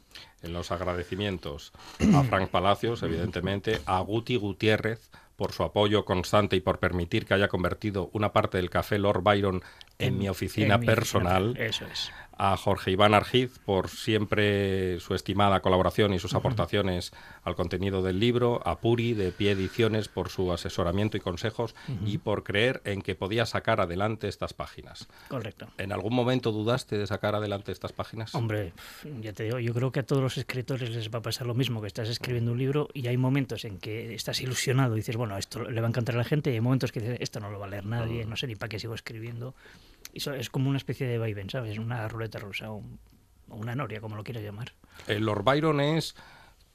[0.43, 1.73] En los agradecimientos
[2.15, 7.35] a Frank Palacios, evidentemente, a Guti Gutiérrez por su apoyo constante y por permitir que
[7.35, 9.63] haya convertido una parte del café Lord Byron
[9.99, 11.57] en, mi oficina en personal.
[11.59, 12.11] Eso es.
[12.37, 18.21] A Jorge Iván Argiz por siempre su estimada colaboración y sus aportaciones al contenido del
[18.21, 23.03] libro, a Puri de Pie Ediciones por su asesoramiento y consejos y por creer en
[23.03, 25.09] que podía sacar adelante estas páginas.
[25.29, 25.69] Correcto.
[25.79, 28.35] ¿En algún momento dudaste de sacar adelante estas páginas?
[28.35, 28.73] Hombre,
[29.21, 31.55] ya te digo, yo creo que a todos los escritores les va a pasar lo
[31.55, 35.17] mismo, que estás escribiendo un libro y hay momentos en que estás ilusionado y dices,
[35.17, 37.41] bueno, esto le va a encantar a la gente, y hay momentos que dices, esto
[37.41, 39.55] no lo va a leer nadie, no sé ni para qué sigo escribiendo.
[40.17, 41.77] Y eso es como una especie de vaivén, ¿sabes?
[41.79, 42.99] Una ruleta rusa o un-
[43.51, 44.73] o una noria, como lo quieras llamar.
[45.07, 46.17] El Lord Byron es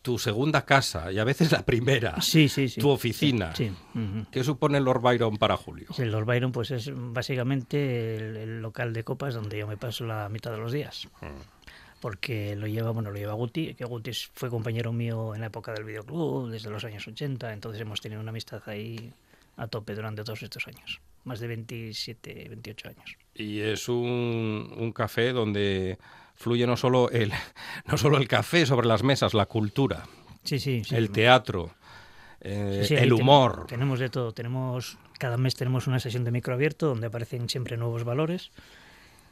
[0.04, 2.22] tu segunda casa y a veces la primera.
[2.22, 2.80] Sí, sí, sí.
[2.80, 3.56] Tu oficina.
[3.56, 3.72] Sí.
[4.32, 5.88] ¿Qué supone el Lord Byron para Julio?
[5.98, 10.06] El Lord Byron pues es básicamente el, el local de copas donde yo me paso
[10.06, 11.08] la mitad de los días.
[12.00, 15.72] Porque lo lleva, bueno, lo lleva Guti, que Guti fue compañero mío en la época
[15.74, 19.14] del videoclub, desde los años 80, entonces hemos tenido una amistad ahí
[19.58, 21.00] a tope durante todos estos años.
[21.26, 23.18] Más de 27, 28 años.
[23.34, 25.98] Y es un, un café donde
[26.36, 27.32] fluye no solo el,
[27.86, 30.04] no solo el café sobre las mesas, la cultura,
[30.44, 30.96] Sí, sí, sí.
[30.96, 31.72] el teatro,
[32.42, 33.66] eh, el humor.
[33.68, 34.32] tenemos de todo.
[34.34, 38.50] Tenemos cada mes tenemos una sesión de micro abierto donde aparecen siempre nuevos valores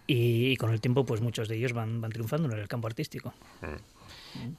[0.06, 2.88] y, y con el tiempo pues muchos de ellos van, van triunfando en el campo
[2.88, 3.34] artístico.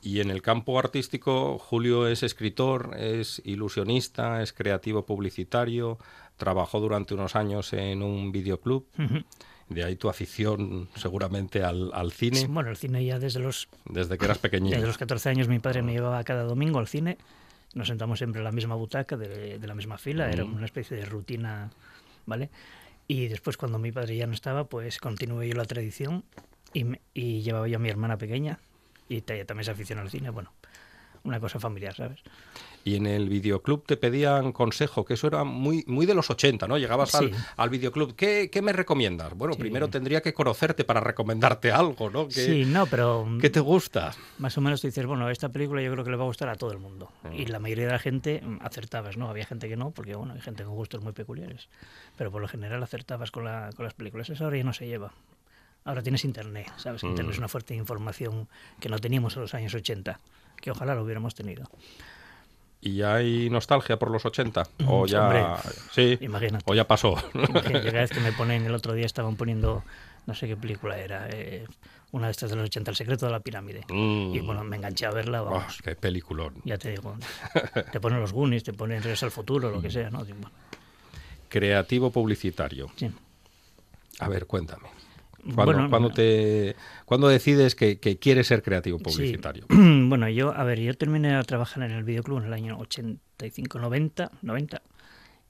[0.02, 5.98] Y en el campo artístico, Julio es escritor, es ilusionista, es creativo publicitario,
[6.40, 8.86] trabajó durante unos años en un videoclub.
[9.68, 14.18] De ahí tu afición seguramente al, al cine, Bueno, el cine ya desde los desde
[14.18, 14.74] que eras pequeñito.
[14.74, 17.16] desde los 14 años mi padre me llevaba cada domingo al cine.
[17.74, 20.96] Nos sentamos siempre en la misma butaca de, de la misma fila, era una especie
[20.96, 21.70] de rutina,
[22.26, 22.50] ¿vale?
[23.06, 26.24] Y después cuando mi padre ya no estaba, pues continué yo la tradición
[26.72, 28.58] y, me- y llevaba yo a mi hermana pequeña
[29.08, 30.52] y también se aficionó al cine, bueno,
[31.22, 32.18] una cosa familiar, ¿sabes?
[32.82, 36.66] Y en el videoclub te pedían consejo, que eso era muy, muy de los 80,
[36.66, 36.78] ¿no?
[36.78, 37.40] Llegabas al, Sí.
[37.56, 39.34] al videoclub, ¿qué, qué me recomiendas?
[39.34, 39.60] Bueno, Sí.
[39.60, 42.26] primero tendría que conocerte para recomendarte algo, ¿no?
[42.28, 44.12] ¿Qué, Sí, no, pero qué te gusta?
[44.38, 46.48] más o menos tú dices, bueno, esta película yo creo que le va a gustar
[46.48, 47.10] a todo el mundo.
[47.36, 49.28] Y la mayoría de la gente mm, acertabas, ¿no?
[49.28, 51.68] Había gente que no, porque bueno, hay gente con gustos muy peculiares.
[52.16, 54.30] Pero por lo general acertabas con, la, con las películas.
[54.30, 55.12] Eso ahora ya no se lleva.
[55.84, 57.02] Ahora tienes internet, ¿sabes?
[57.04, 58.48] Internet es una fuerte información
[58.80, 60.18] que no teníamos en los años 80,
[60.60, 61.64] que ojalá lo hubiéramos tenido.
[62.82, 64.62] ¿Y hay nostalgia por los 80?
[64.86, 65.44] ¿O Mm, ya, hombre,
[65.92, 66.64] sí, imagínate.
[66.66, 67.14] o ya pasó?
[67.34, 69.84] Imagínate, Cada vez que me ponen, el otro día estaban poniendo,
[70.26, 71.66] no sé qué película era, eh,
[72.12, 73.82] una de estas de los 80, El secreto de la pirámide.
[73.90, 74.34] Mm.
[74.34, 76.54] Y bueno, me enganché a verla, Ah, qué peliculón.
[76.64, 77.16] Ya te digo,
[77.92, 80.24] te ponen los Goonies, te ponen Regreso al futuro, lo que sea, ¿no?
[80.24, 80.50] Bueno,
[81.48, 82.88] Creativo publicitario.
[82.96, 83.10] sí.
[84.20, 84.88] A ver, cuéntame.
[85.42, 89.66] ¿Cuándo, Bueno, cuándo te, cuándo decides que, que quieres ser creativo publicitario?
[89.70, 89.76] Sí.
[90.08, 93.78] bueno, yo, a ver, yo terminé a trabajar en el videoclub en el año 85,
[93.78, 94.82] 90, 90.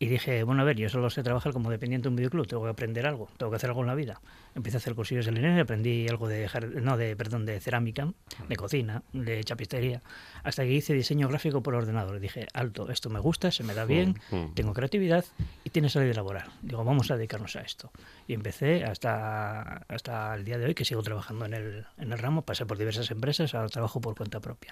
[0.02, 2.62] Y dije, bueno, a ver, yo solo sé trabajar como dependiente de un videoclub, tengo
[2.62, 4.22] que aprender algo, tengo que hacer algo en la vida.
[4.54, 6.48] Empecé a hacer cursillos en línea y aprendí algo de,
[6.80, 8.10] no, de, perdón, de cerámica,
[8.48, 10.00] de cocina, de chapistería,
[10.42, 12.16] hasta que hice diseño gráfico por ordenador.
[12.16, 14.18] Y dije, alto, esto me gusta, se me da bien,
[14.54, 15.26] tengo creatividad
[15.64, 16.48] y tiene salida laboral.
[16.62, 17.92] Digo, vamos a dedicarnos a esto.
[18.26, 22.18] Y empecé hasta, hasta el día de hoy, que sigo trabajando en el, en el
[22.18, 24.70] ramo, pasé por diversas empresas, ahora trabajo por cuenta propia.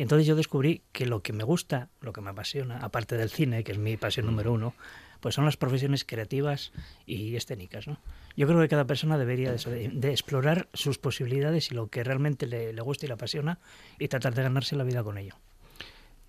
[0.00, 3.28] Y entonces yo descubrí que lo que me gusta, lo que me apasiona, aparte del
[3.28, 4.72] cine, que es mi pasión número uno,
[5.20, 6.72] pues son las profesiones creativas
[7.04, 7.86] y escénicas.
[7.86, 7.98] ¿no?
[8.34, 12.72] Yo creo que cada persona debería de, explorar sus posibilidades y lo que realmente le,
[12.72, 13.58] le gusta y le apasiona
[13.98, 15.34] y tratar de ganarse la vida con ello.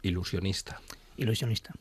[0.02, 0.82] Ilusionista.
[1.16, 1.74] Ilusionista.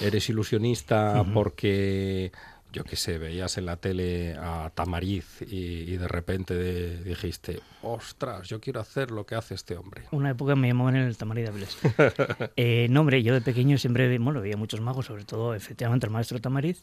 [0.00, 2.32] Eres ilusionista porque,
[2.72, 5.56] yo qué sé, veías en la tele a Tamariz y,
[5.92, 10.02] y de repente de- dijiste, ostras, yo quiero hacer lo que hace este hombre.
[10.10, 11.78] Una época me llamaban el Tamarí de Avilés.
[12.56, 16.12] eh, no, hombre, yo de pequeño siempre bueno, veía muchos magos, sobre todo, efectivamente, el
[16.12, 16.80] maestro Tamariz.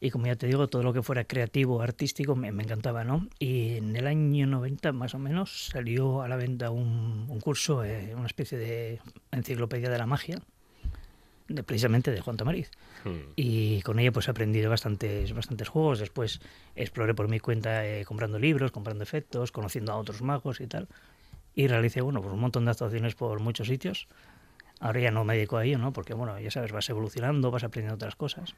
[0.00, 3.26] Y como ya te digo, todo lo que fuera creativo, artístico, me, me encantaba, ¿no?
[3.38, 7.84] Y en el año 90, más o menos, salió a la venta un, un curso,
[7.84, 9.00] eh, una especie de
[9.32, 10.40] enciclopedia de la magia,
[11.48, 12.70] de, precisamente de Juan Tamariz.
[13.36, 15.98] Y con ella pues aprendí de bastantes, bastantes juegos.
[15.98, 16.40] Después
[16.74, 20.88] exploré por mi cuenta eh, comprando libros, comprando efectos, conociendo a otros magos y tal.
[21.54, 24.08] Y realicé, bueno, pues un montón de actuaciones por muchos sitios.
[24.80, 25.92] Ahora ya no me dedico a ello, ¿no?
[25.92, 28.54] Porque, bueno, ya sabes, vas evolucionando, vas aprendiendo otras cosas.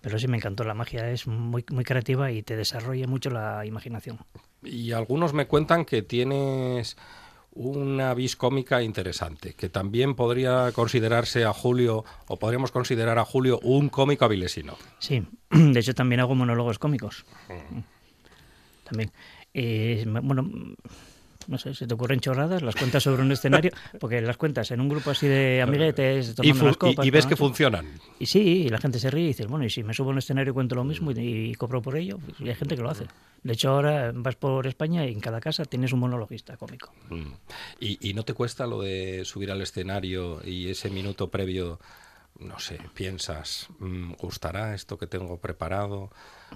[0.00, 3.66] Pero sí me encantó, la magia es muy, muy creativa y te desarrolla mucho la
[3.66, 4.20] imaginación.
[4.62, 6.96] Y algunos me cuentan que tienes
[7.56, 13.58] una vis cómica interesante, que también podría considerarse a Julio, o podríamos considerar a Julio
[13.62, 14.76] un cómico avilesino.
[14.98, 17.24] Sí, de hecho también hago monólogos cómicos.
[18.84, 19.10] También.
[19.54, 20.48] Eh, bueno,
[21.48, 24.80] no sé, se te ocurren chorradas, las cuentas sobre un escenario, porque las cuentas en
[24.80, 27.28] un grupo así de amiguetes, Y, tomando y- copas, y ves ¿no?
[27.30, 27.86] que funcionan.
[28.18, 30.12] Y sí, y la gente se ríe y dices, bueno, y si me subo a
[30.12, 31.18] un escenario y cuento lo mismo y,
[31.50, 33.04] y cobro por ello, pues, y hay gente que lo hace.
[33.42, 36.92] De hecho, ahora vas por España y en cada casa tienes un monologuista cómico.
[37.10, 37.32] Mm.
[37.80, 41.78] ¿Y, y no te cuesta lo de subir al escenario y ese minuto previo,
[42.40, 46.10] no sé, piensas, mm, ¿gustará esto que tengo preparado?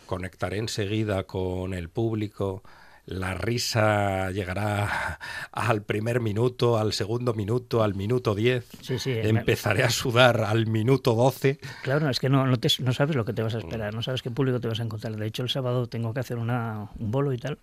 [0.06, 2.62] ¿Conectaré enseguida con el público?
[3.10, 5.18] ¿La risa llegará
[5.50, 8.68] al primer minuto, al segundo minuto, al minuto 10?
[8.82, 11.58] Sí, sí, me- ¿Empezaré a sudar al minuto 12?
[11.82, 14.02] Claro, es que no, no, te- no sabes lo que te vas a esperar, no
[14.02, 15.16] sabes qué público te vas a encontrar.
[15.16, 17.58] De hecho, el sábado tengo que hacer una, un bolo y tal,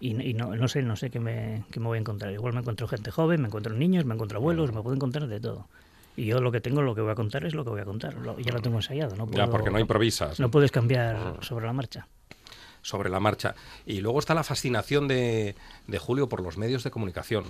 [0.00, 2.32] y, y no, no sé, no sé qué me, qué me voy a encontrar.
[2.32, 5.38] Igual me encuentro gente joven, me encuentro niños, me encuentro abuelos, me puedo encontrar de
[5.38, 5.68] todo.
[6.16, 7.84] Y yo lo que tengo, lo que voy a contar es lo que voy a
[7.84, 8.14] contar.
[8.14, 9.14] Lo- ya lo tengo ensayado.
[9.16, 10.40] No Ya, porque no improvisas.
[10.40, 12.08] No puedes cambiar sobre la marcha.
[12.88, 13.54] Sobre la marcha.
[13.86, 15.54] Y luego está la fascinación de,
[15.86, 17.44] de Julio por los medios de comunicación,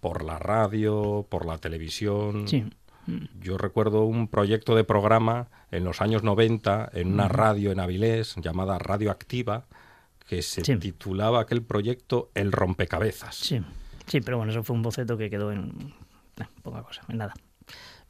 [0.00, 2.46] por la radio, por la televisión.
[2.48, 2.64] Sí.
[3.40, 8.36] Yo recuerdo un proyecto de programa en los años 90 en una radio en Avilés
[8.36, 9.66] llamada Radio Activa,
[10.28, 10.76] que se Sí.
[10.76, 13.34] titulaba aquel proyecto El rompecabezas.
[13.34, 13.60] Sí,
[14.06, 15.92] sí, pero bueno, eso fue un boceto que quedó en
[16.62, 17.34] poca cosa, en nada,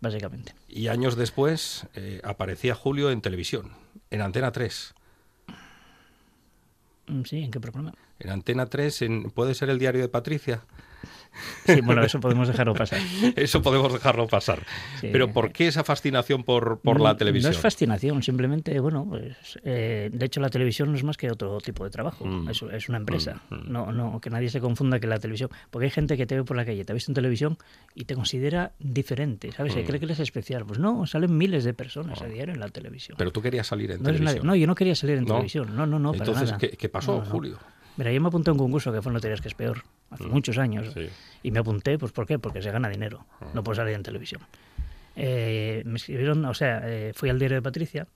[0.01, 0.55] básicamente.
[0.69, 3.71] Y años después eh, aparecía Julio en televisión,
[4.11, 4.95] en Antena 3.
[7.11, 7.93] Mm, Sí, ¿en qué programa?
[8.19, 10.63] En Antena 3, en, ¿puede ser el diario de Patricia?
[11.67, 12.99] Sí, bueno, eso podemos dejarlo pasar.
[13.37, 14.65] Eso podemos dejarlo pasar.
[15.01, 15.09] Sí.
[15.13, 17.51] Pero ¿por qué esa fascinación por, por No- la televisión?
[17.53, 21.31] No es fascinación, simplemente, bueno, pues, eh, de hecho la televisión no es más que
[21.31, 22.49] otro tipo de trabajo, Mm.
[22.51, 23.41] es, es una empresa.
[23.51, 23.61] Mm, mm.
[23.73, 26.45] No, no, que nadie se confunda que la televisión, porque hay gente que te ve
[26.45, 27.57] por la calle, te ha visto en televisión
[27.95, 29.73] y te considera diferente, ¿sabes?
[29.73, 29.87] Se Mm.
[29.87, 30.65] cree que eres especial.
[30.67, 33.17] Pues no, salen miles de personas a diario en la televisión.
[33.19, 34.35] Pero tú querías salir en no, eres nadie.
[34.41, 34.47] televisión.
[34.47, 36.59] No, yo no quería salir en televisión, no, no, no, para Entonces, nada.
[36.59, 37.21] ¿qué, qué pasó.
[37.23, 37.59] Julio?
[37.97, 40.25] Mira, yo me apunté a un concurso que fue No Tenías que es peor, hace
[40.25, 40.89] muchos años.
[40.89, 40.93] Mm.
[40.93, 41.09] Sí.
[41.43, 42.39] Y me apunté, pues ¿por qué?
[42.39, 44.41] Porque se gana dinero, no por salir en televisión.
[45.17, 48.07] Eh, me escribieron, o sea, eh, fui al diario de Patricia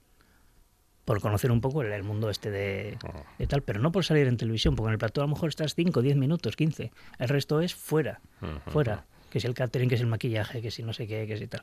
[1.05, 2.97] por conocer un poco el, el mundo este de,
[3.39, 5.51] de tal, pero no por salir en televisión, porque en el plató a lo mejor
[5.51, 6.93] estás 5, 10 minutos, 15.
[7.19, 8.21] El resto es fuera,
[8.69, 9.05] fuera.
[9.31, 11.47] Que si el catering, que si el maquillaje, que si no sé qué, que si
[11.47, 11.63] tal.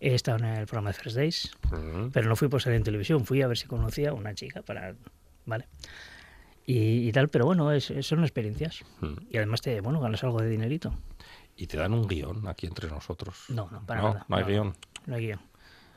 [0.00, 1.50] He estado en el programa de First Days,
[2.12, 4.62] pero no fui por salir en televisión, fui a ver si conocía a una chica
[4.62, 4.94] para...
[5.46, 5.66] ¿Vale?
[6.68, 8.84] Y, y tal, pero bueno, es, son experiencias.
[9.00, 9.14] Mm.
[9.30, 10.92] Y además te, bueno, ganas algo de dinerito.
[11.56, 13.46] Y te dan un guion aquí entre nosotros.
[13.48, 14.26] No, no, para no, nada.
[14.28, 14.74] No hay guion.
[15.06, 15.40] No hay guion.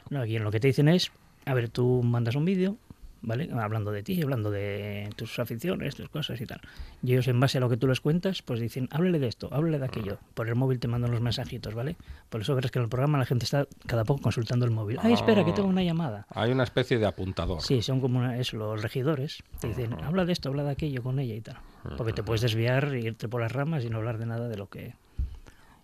[0.10, 0.46] No hay guion.
[0.46, 1.12] Lo que te dicen es,
[1.44, 2.78] a ver, tú mandas un vídeo,
[3.22, 3.50] ¿vale?
[3.54, 6.62] Hablando de ti, hablando de tus aficiones, tus cosas y tal.
[7.04, 9.50] Y ellos, en base a lo que tú les cuentas, pues dicen, háblele de esto,
[9.52, 10.18] háblele de aquello.
[10.34, 11.96] Por el móvil te mandan los mensajitos, ¿vale?
[12.30, 14.98] Por eso verás que en el programa la gente está cada poco consultando el móvil.
[15.02, 16.26] Ay, espera, que tengo una llamada.
[16.30, 17.62] Hay una especie de apuntador.
[17.62, 19.44] Sí, son como una- eso, los regidores.
[19.60, 21.58] Te dicen, habla de esto, habla de aquello con ella y tal.
[21.98, 24.58] Porque te puedes desviar y irte por las ramas y no hablar de nada de
[24.58, 24.94] lo que...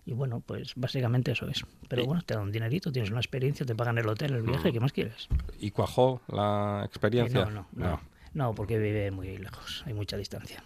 [0.08, 1.66] Y bueno, pues básicamente eso es.
[1.86, 4.72] Pero bueno, te dan un dinerito, tienes una experiencia, te pagan el hotel, el viaje,
[4.72, 5.28] ¿qué más quieres?
[5.60, 7.44] ¿Y cuajó la Eh, experiencia?
[7.44, 8.00] no, no, no,
[8.32, 10.64] no, porque vive muy lejos, hay mucha distancia.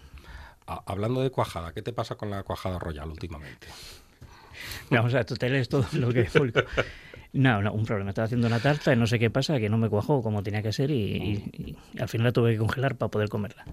[0.65, 3.67] Ah, Hablando de cuajada, ¿qué te pasa con la cuajada royal últimamente?
[4.89, 6.61] Vamos a tú lees todo lo que es público.
[7.33, 8.11] No, no, un problema.
[8.11, 10.61] Estaba haciendo una tarta y no sé qué pasa, que no me cuajó como tenía
[10.61, 13.65] que ser y, y- y al final la tuve que congelar para poder comerla.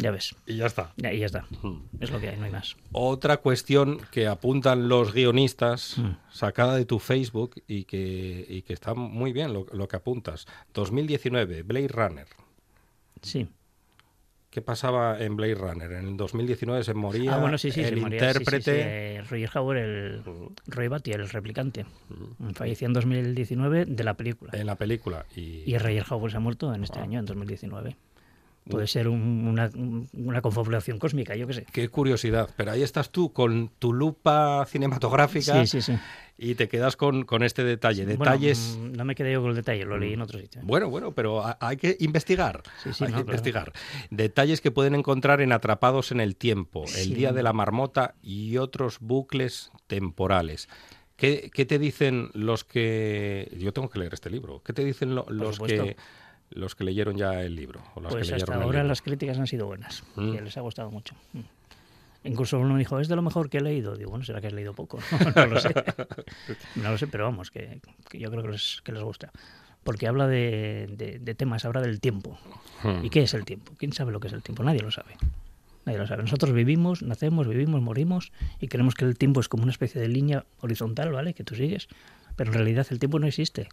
[0.00, 0.34] Ya ves.
[0.46, 0.92] Y ya está.
[0.96, 1.46] Y ya está.
[2.00, 2.74] Es lo que hay, no hay más.
[2.92, 6.16] Otra cuestión que apuntan los guionistas, Mm.
[6.32, 10.46] sacada de tu Facebook y que, y que está muy bien lo, lo que apuntas.
[10.74, 12.26] 2019, Blade Runner.
[13.22, 13.46] Sí.
[14.48, 15.92] ¿Qué pasaba en Blade Runner?
[15.92, 18.80] En el 2019 se moría Ah, bueno, sí, sí, el se moría, sí, intérprete.
[19.16, 20.22] eh, Roger Howard, el
[20.66, 21.86] Roy Batty, el replicante.
[22.54, 24.50] Falleció en 2019 de la película.
[24.54, 25.24] en la película.
[25.36, 27.96] Y, Y Roger Howard se ha muerto en este año, en 2019.
[28.68, 29.70] Puede ser un- una,
[30.12, 31.66] una confabulación cósmica, yo qué sé.
[31.72, 32.50] Qué curiosidad.
[32.56, 35.98] Pero ahí estás tú con tu lupa cinematográfica Sí, sí, sí.
[36.38, 38.06] y te quedas con, con este detalle.
[38.06, 38.78] Detalles.
[38.80, 40.60] mm, no me quedé yo con el detalle, lo leí en otro sitio.
[40.62, 42.62] Bueno, bueno, pero ha- hay que investigar.
[42.84, 43.30] Sí, sí, hay no, que claro.
[43.32, 43.72] investigar.
[44.10, 47.14] Detalles que pueden encontrar en Atrapados en el Tiempo, El.
[47.14, 50.68] Día de la Marmota y otros bucles temporales.
[51.16, 53.54] ¿Qué, qué te dicen los que...
[53.58, 54.62] Yo tengo que leer este libro.
[54.64, 55.96] ¿Qué te dicen lo- los que
[56.50, 57.80] los que leyeron ya el libro?
[57.94, 60.32] O las Pues que hasta ahora las críticas han sido buenas, Mm.
[60.32, 61.14] que les ha gustado mucho.
[61.32, 61.40] Mm.
[62.24, 63.96] Incluso uno me dijo, es de lo mejor que he leído.
[63.96, 64.98] Digo, bueno, será que has leído poco.
[65.36, 65.72] no lo sé.
[66.76, 69.32] No lo sé, pero vamos, que, que yo creo que les, que les gusta.
[69.84, 72.38] Porque habla de, de- de temas, habla del tiempo.
[72.82, 73.02] Hmm.
[73.04, 73.72] ¿Y qué es el tiempo?
[73.78, 74.62] ¿Quién sabe lo que es el tiempo?
[74.62, 75.16] Nadie lo sabe.
[75.86, 76.22] Nadie lo sabe.
[76.22, 80.08] Nosotros vivimos, nacemos, vivimos, morimos y creemos que el tiempo es como una especie de
[80.08, 81.32] línea horizontal, ¿vale?
[81.32, 81.88] Que tú sigues.
[82.36, 83.68] Pero en realidad el tiempo no existe.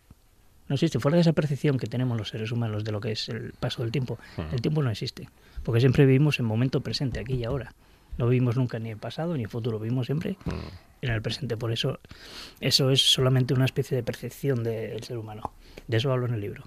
[0.70, 1.00] No existe.
[1.00, 3.84] Fuera de esa percepción que tenemos los seres humanos de lo que es el paso
[3.84, 4.18] del tiempo,
[4.52, 5.30] el tiempo no existe.
[5.64, 7.74] Porque siempre vivimos en momento presente, aquí y ahora.
[8.18, 10.38] No vivimos nunca ni en pasado ni en futuro, vivimos siempre
[11.02, 11.56] en el presente.
[11.56, 12.00] Por eso,
[12.60, 15.54] eso es solamente una especie de percepción del ser humano.
[15.88, 16.64] De eso hablo en el libro.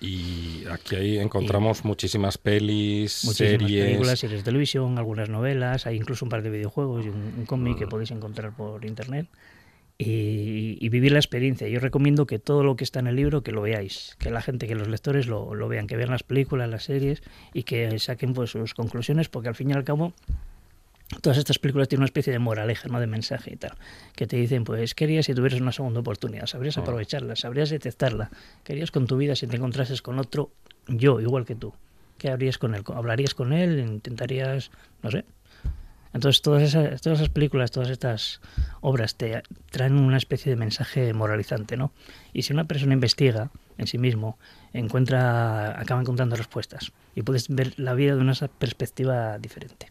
[0.00, 3.84] Y aquí ahí encontramos muchísimas pelis, Muchísimas series.
[3.84, 7.46] películas, series de televisión, algunas novelas, hay incluso un par de videojuegos y un, un
[7.46, 9.28] cómic que podéis encontrar por internet.
[10.04, 11.68] Y, y vivir la experiencia.
[11.68, 14.42] Yo recomiendo que todo lo que está en el libro que lo veáis, que la
[14.42, 17.22] gente, que los lectores lo, lo vean, que vean las películas, las series
[17.54, 20.12] y que saquen pues sus conclusiones, porque al fin y al cabo
[21.20, 22.98] todas estas películas tienen una especie de moraleja, ¿no?
[22.98, 23.76] de mensaje y tal,
[24.16, 26.46] que te dicen, pues, ¿qué harías si tuvieras una segunda oportunidad?
[26.46, 27.36] ¿Sabrías aprovecharla?
[27.36, 28.30] ¿Sabrías detectarla?
[28.64, 30.50] ¿Qué harías con tu vida si te encontrases con otro
[30.88, 31.74] yo, igual que tú?
[32.18, 32.82] ¿Qué harías con él?
[32.86, 33.78] ¿Hablarías con él?
[33.80, 34.70] ¿Intentarías,
[35.02, 35.24] no sé?
[36.14, 38.40] Entonces, todas esas, todas esas películas, todas estas
[38.80, 41.92] obras te traen una especie de mensaje moralizante, ¿no?
[42.32, 44.38] Y si una persona investiga en sí mismo,
[44.72, 49.90] encuentra, acaba encontrando respuestas y puedes ver la vida de una perspectiva diferente.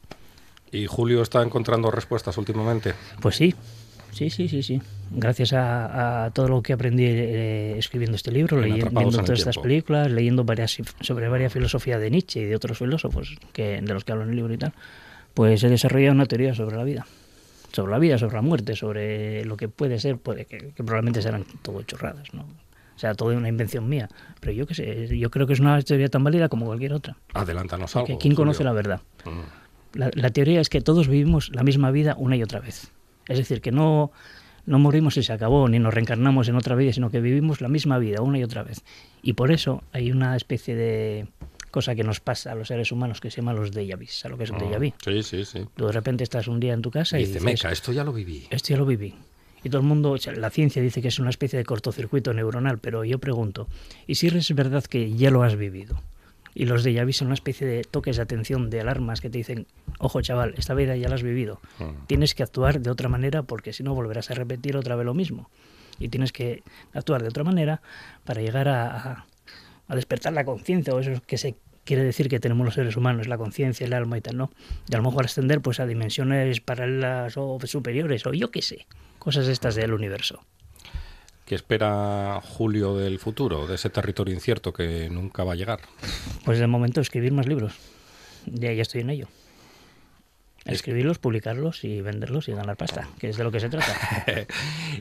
[0.71, 2.93] Y Julio está encontrando respuestas últimamente.
[3.19, 3.55] Pues sí,
[4.11, 4.81] Sí, sí, sí, sí.
[5.11, 9.55] Gracias a, a todo lo que aprendí eh, escribiendo este libro, En leyendo todas estas
[9.55, 9.61] tiempo.
[9.61, 14.03] películas, leyendo varias sobre varias filosofía de Nietzsche y de otros filósofos que, de los
[14.03, 14.73] que hablo en el libro y tal,
[15.33, 17.05] pues he desarrollado una teoría sobre la vida.
[17.71, 21.21] Sobre la vida, sobre la muerte, sobre lo que puede ser, puede que, que probablemente
[21.21, 22.41] serán todo chorradas, ¿no?
[22.41, 24.09] O sea, todo una invención mía.
[24.39, 27.15] Pero yo qué sé, yo creo que es una teoría tan válida como cualquier otra.
[27.33, 28.19] Adelántanos algo.
[28.19, 28.69] ¿quién conoce Julio.
[28.69, 29.01] la verdad?
[29.25, 29.97] Mm.
[29.97, 32.91] La, la teoría es que todos vivimos la misma vida una y otra vez.
[33.27, 34.11] Es decir, que no,
[34.65, 37.67] no morimos y se acabó, ni nos reencarnamos en otra vida, sino que vivimos la
[37.67, 38.83] misma vida una y otra vez.
[39.21, 41.27] Y por eso hay una especie de
[41.71, 44.11] cosa que nos pasa a los seres humanos que se llama los déjà vus.
[44.13, 44.93] ¿Sabes lo que es un déjà vu?
[45.03, 45.65] Sí, sí, sí.
[45.75, 47.91] Tú de repente estás un día en tu casa Y y, dice, dices, meca, esto
[47.91, 48.45] ya lo viví.
[48.51, 49.15] esto ya lo viví.
[49.63, 53.03] Y todo el mundo, la ciencia dice que es una especie de cortocircuito neuronal, pero
[53.05, 53.67] yo pregunto,
[54.07, 56.01] ¿y si es verdad que ya lo has vivido?
[56.53, 59.37] Y los déjà vu son una especie de toques de atención, de alarmas que te
[59.37, 59.67] dicen,
[59.99, 62.07] ojo chaval, esta vida ya la has vivido, Mm.
[62.07, 65.13] tienes que actuar de otra manera porque si no volverás a repetir otra vez lo
[65.13, 65.49] mismo.
[65.99, 66.63] Y tienes que
[66.93, 67.81] actuar de otra manera
[68.25, 69.25] para llegar a, a-
[69.87, 73.27] a despertar la conciencia, o eso que se quiere decir que tenemos los seres humanos,
[73.27, 74.51] la conciencia, el alma y tal, ¿no?
[74.89, 78.87] Y a lo mejor ascender pues a dimensiones paralelas o superiores, o yo qué sé,
[79.19, 80.45] cosas estas del universo.
[81.45, 85.81] ¿Qué espera Julio del futuro, de ese territorio incierto que nunca va a llegar?
[86.45, 87.73] Pues de momento escribir más libros.
[88.45, 89.27] Ya, ya estoy en ello.
[90.65, 93.93] Escribirlos, publicarlos y venderlos y ganar pasta, que es de lo que se trata.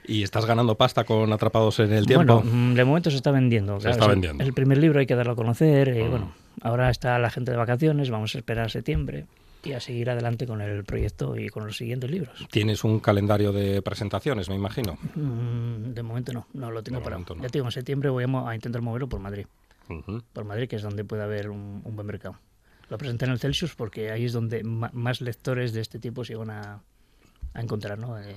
[0.07, 2.41] ¿Y estás ganando pasta con Atrapados en el Tiempo?
[2.41, 3.77] Bueno, mm, de momento se está vendiendo.
[3.79, 4.43] Se claro, está es vendiendo.
[4.45, 5.89] El primer libro, hay que darlo a conocer.
[5.91, 6.11] eh, Mm.
[6.11, 6.33] bueno,
[6.63, 9.27] ahora está la gente de vacaciones, vamos a esperar a septiembre
[9.63, 12.47] y a seguir adelante con el proyecto y con los siguientes libros.
[12.51, 14.97] Tienes un calendario de presentaciones, me imagino.
[15.15, 17.19] Mm, de momento no, no lo tengo De para.
[17.19, 17.25] no.
[17.37, 19.45] Ya te digo, en septiembre voy a, intentar moverlo por Madrid.
[20.33, 22.37] Por Madrid, que es donde puede haber un, un buen mercado.
[22.91, 26.35] Lo presenté en el Celsius porque ahí es donde más lectores de este tipo se
[26.35, 26.83] van a,
[27.55, 28.17] a encontrar, ¿no?
[28.17, 28.35] De,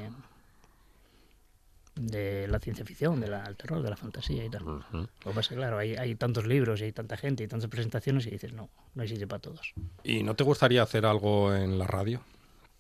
[1.95, 4.63] de la ciencia ficción, del terror, de la fantasía y tal.
[4.65, 7.47] Lo que pasa es que, claro, hay, hay tantos libros y hay tanta gente y
[7.47, 9.73] tantas presentaciones y dices, no, no sitio para todos.
[10.03, 12.21] ¿Y no te gustaría hacer algo en la radio?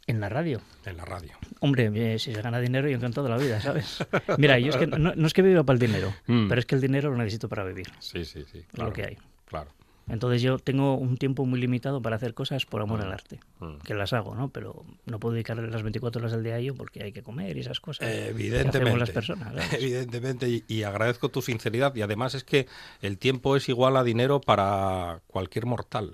[0.05, 1.31] En la radio, En la radio.
[1.61, 3.99] hombre, eh, si se gana dinero, yo encantado de la vida, ¿sabes?
[4.37, 6.49] Mira, yo es que no, no es que viva para el dinero, Mm.
[6.49, 7.87] pero es que el dinero lo necesito para vivir.
[7.99, 8.63] Sí, sí, sí.
[8.73, 9.17] Claro, lo que hay.
[9.45, 9.69] Claro.
[10.09, 13.03] Entonces yo tengo un tiempo muy limitado para hacer cosas por amor Mm.
[13.03, 13.77] al arte, Mm.
[13.85, 14.49] que las hago, ¿no?
[14.49, 17.55] Pero no puedo dedicarle las 24 horas del día a ello porque hay que comer
[17.55, 18.07] y esas cosas.
[18.09, 18.77] que Evidentemente.
[18.79, 19.53] hacemos las personas.
[19.53, 19.73] ¿sabes?
[19.81, 21.95] Evidentemente, y, y agradezco tu sinceridad.
[21.95, 22.67] Y además es que
[23.01, 26.13] el tiempo es igual a dinero para cualquier mortal.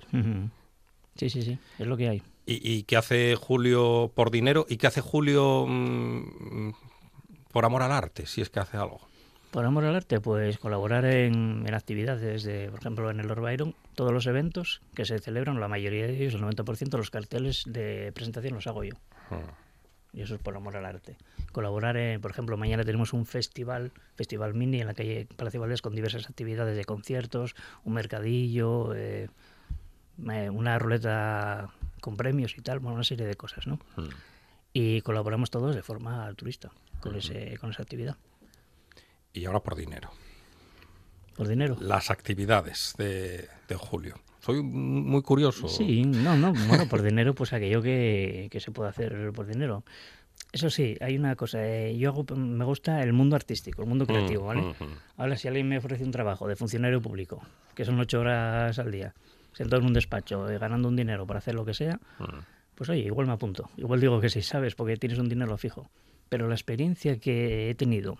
[1.16, 2.22] Sí, sí, sí, es lo que hay.
[2.46, 4.66] ¿Y, y qué hace Julio por dinero?
[4.68, 6.72] ¿Y qué hace Julio mm,
[7.52, 9.00] por amor al arte, si es que hace algo?
[9.50, 13.40] Por amor al arte, pues colaborar en, en actividades, de, por ejemplo, en el Lord
[13.40, 17.10] Byron, todos los eventos que se celebran, la mayoría de ellos, el 90% de los
[17.10, 18.94] carteles de presentación los hago yo.
[20.12, 21.16] Y eso es por amor al arte.
[21.52, 25.82] Colaborar, en, por ejemplo, mañana tenemos un festival, Festival Mini, en la calle Palacio Valdés,
[25.82, 29.28] con diversas actividades de conciertos, un mercadillo, eh,
[30.30, 31.70] eh, una ruleta
[32.00, 33.76] con premios y tal, bueno, una serie de cosas, ¿no?
[33.96, 34.08] Mm.
[34.72, 36.70] Y colaboramos todos de forma altruista
[37.00, 38.16] con, ese, con esa actividad.
[39.32, 40.10] Y ahora por dinero.
[41.36, 41.76] Por dinero.
[41.80, 44.16] Las actividades de, de Julio.
[44.40, 45.68] Soy muy curioso.
[45.68, 49.84] Sí, no, no, bueno, por dinero, pues aquello que, que se puede hacer por dinero.
[50.52, 54.06] Eso sí, hay una cosa, eh, yo hago, me gusta el mundo artístico, el mundo
[54.06, 54.62] creativo, ¿vale?
[54.62, 54.98] mm, mm.
[55.18, 57.40] Ahora, si alguien me ofrece un trabajo de funcionario público,
[57.74, 59.14] que son ocho horas al día,
[59.52, 62.24] sentado en un despacho, eh, ganando un dinero para hacer lo que sea, Mm.
[62.74, 63.70] pues oye, igual me apunto.
[63.76, 64.74] Igual digo que sí, ¿sabes?
[64.74, 65.88] Porque tienes un dinero fijo.
[66.30, 68.18] Pero la experiencia que he tenido,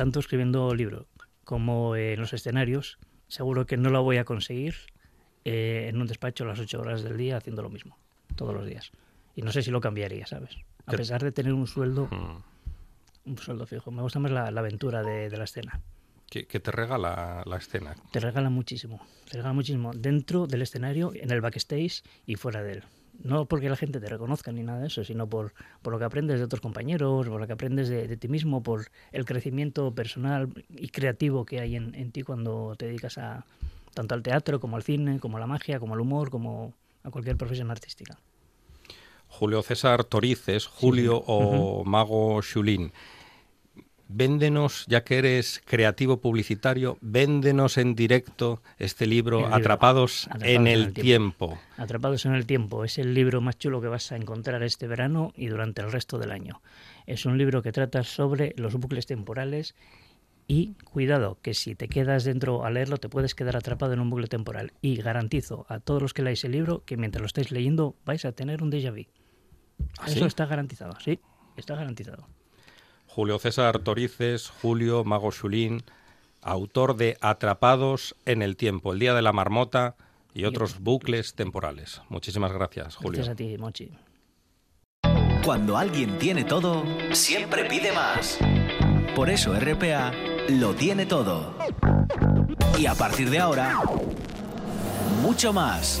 [0.00, 1.04] tanto escribiendo libros
[1.44, 2.96] como eh, en los escenarios,
[3.28, 4.74] seguro que no la voy a conseguir
[5.44, 7.98] eh, en un despacho las ocho horas del día haciendo lo mismo,
[8.34, 8.92] todos los días.
[9.36, 10.56] Y no sé si lo cambiaría, ¿sabes?
[10.86, 13.28] A ¿Qué- pesar de tener un sueldo, Mm.
[13.30, 13.90] un sueldo fijo.
[13.90, 15.82] Me gusta más la, la aventura de, de la escena.
[16.30, 17.94] ¿Qué, qué te regala la escena?
[18.10, 22.72] Te regala muchísimo, te regala muchísimo dentro del escenario, en el backstage y fuera de
[22.72, 22.84] él.
[23.22, 25.52] No porque la gente te reconozca ni nada de eso, sino por,
[25.82, 28.62] por lo que aprendes de otros compañeros, por lo que aprendes de, de ti mismo,
[28.62, 33.44] por el crecimiento personal y creativo que hay en, en ti cuando te dedicas a
[33.94, 37.10] tanto al teatro como al cine, como a la magia, como al humor, como a
[37.10, 38.18] cualquier profesión artística.
[39.28, 42.92] Julio César Torices, Julio o Mago Xulín.
[44.12, 50.92] Véndenos, ya que eres creativo publicitario, véndenos en directo este libro, Atrapados, Atrapados en el
[50.92, 51.58] tiempo.
[51.76, 55.32] Atrapados en el tiempo es el libro más chulo que vas a encontrar este verano
[55.36, 56.60] y durante el resto del año.
[57.06, 59.76] Es un libro que trata sobre los bucles temporales
[60.48, 64.10] y cuidado que si te quedas dentro a leerlo te puedes quedar atrapado en un
[64.10, 67.52] bucle temporal y garantizo a todos los que leáis el libro que mientras lo estáis
[67.52, 69.06] leyendo vais a tener un déjà vu.
[70.00, 70.24] ¿Ah, Eso sí?
[70.24, 71.20] está garantizado, sí,
[71.56, 72.26] está garantizado.
[73.12, 75.82] Julio César Torices, Julio Mago Chulín,
[76.42, 79.96] autor de Atrapados en el Tiempo, El Día de la Marmota
[80.32, 82.02] y otros bucles temporales.
[82.08, 83.24] Muchísimas gracias, Julio.
[83.24, 83.90] Gracias a ti, Mochi.
[85.44, 88.38] Cuando alguien tiene todo, siempre pide más.
[89.16, 90.12] Por eso RPA
[90.48, 91.56] lo tiene todo.
[92.78, 93.80] Y a partir de ahora,
[95.20, 96.00] mucho más.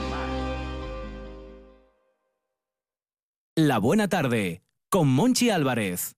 [3.57, 6.15] La buena tarde con Monchi Álvarez.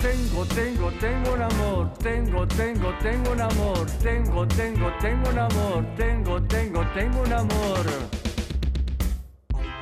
[0.00, 5.86] Tengo, tengo, tengo un amor, tengo, tengo, tengo un amor, tengo, tengo, tengo un amor,
[5.96, 8.13] tengo, tengo, tengo un amor.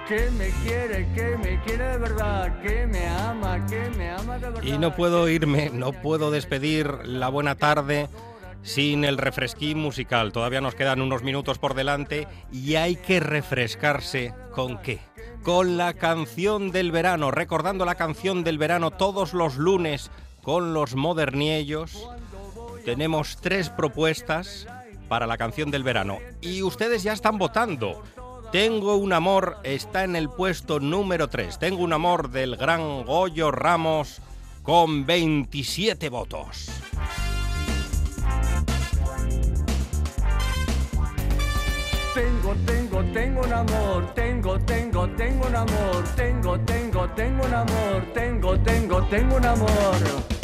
[0.08, 4.50] Que me quiere, que me quiere de verdad, que me ama, que me ama de
[4.50, 4.62] verdad.
[4.62, 8.08] Y no puedo irme, no puedo despedir la buena tarde
[8.62, 10.32] sin el refresquín musical.
[10.32, 15.00] Todavía nos quedan unos minutos por delante y hay que refrescarse con qué?
[15.42, 20.10] Con la canción del verano, recordando la canción del verano todos los lunes
[20.42, 22.08] con los moderniellos.
[22.84, 24.66] Tenemos tres propuestas
[25.08, 28.02] para la canción del verano y ustedes ya están votando.
[28.52, 31.58] Tengo un amor está en el puesto número 3.
[31.58, 34.20] Tengo un amor del gran Goyo Ramos
[34.62, 36.66] con 27 votos.
[42.14, 48.04] Tengo, tengo, tengo un amor, tengo, tengo, tengo un amor, tengo, tengo, tengo un amor,
[48.12, 50.41] tengo, tengo, tengo un amor.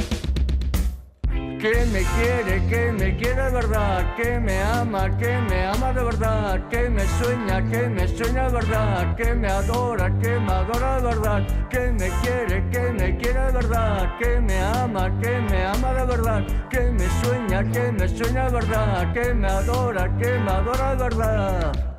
[1.58, 6.04] Que me quiere, que me quiere de verdad, que me ama, que me ama de
[6.04, 11.00] verdad, que me sueña, que me sueña de verdad, que me adora, que me adora
[11.00, 15.64] de verdad, que me quiere, que me quiere de verdad, que me ama, que me
[15.64, 20.38] ama de verdad, que me sueña, que me sueña de verdad, que me adora, que
[20.38, 21.97] me adora de verdad.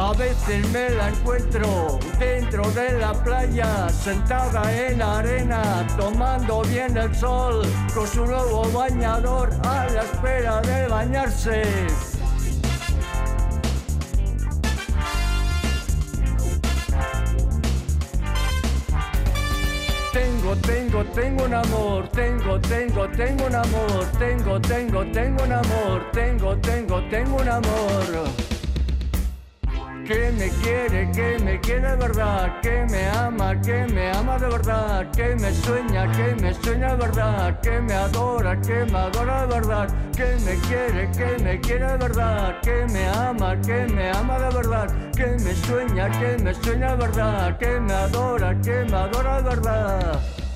[0.00, 7.12] A veces me la encuentro dentro de la playa, sentada en arena, tomando bien el
[7.16, 11.62] sol, con su nuevo bañador a la espera de bañarse.
[20.12, 26.10] Tengo, tengo, tengo un amor, tengo, tengo, tengo un amor, tengo, tengo, tengo un amor,
[26.12, 28.47] tengo, tengo, tengo un amor
[30.08, 34.48] que me quiere, que me quiere de verdad, que me ama, que me ama de
[34.48, 39.42] verdad, que me sueña, que me sueña de verdad, que me adora, que me adora
[39.42, 44.10] de verdad, que me quiere, que me quiere de verdad, que me ama, que me
[44.12, 48.84] ama de verdad, que me sueña, que me sueña de verdad, que me adora, que
[48.84, 50.47] me adora de verdad.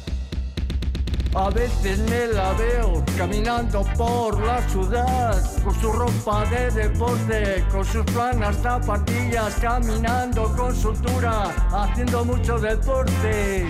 [1.35, 7.83] A veces me la veo caminando por la ciudad con su ropa de deporte, con
[7.87, 13.67] sus planas zapatillas, caminando con soltura, haciendo mucho deporte.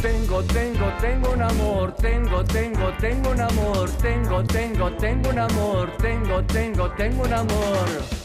[0.00, 5.90] Tengo, tengo, tengo un amor, tengo, tengo, tengo un amor, tengo, tengo, tengo un amor,
[5.96, 8.23] tengo, tengo, tengo un amor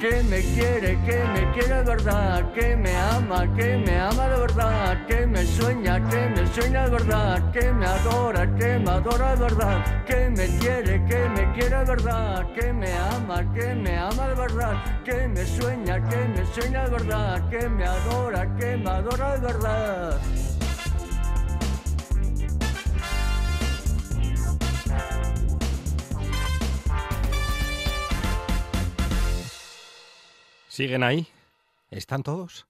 [0.00, 4.40] que me quiere, que me quiere de verdad, que me ama, que me ama de
[4.40, 9.34] verdad, que me sueña, que me sueña de verdad, que me adora, que me adora
[9.34, 13.96] de verdad, que me quiere, que me quiere de verdad, que me ama, que me
[13.96, 18.76] ama de verdad, que me sueña, que me sueña de verdad, que me adora, que
[18.76, 20.55] me adora de verdad.
[30.76, 31.26] ¿Siguen ahí?
[31.88, 32.66] ¿Están todos?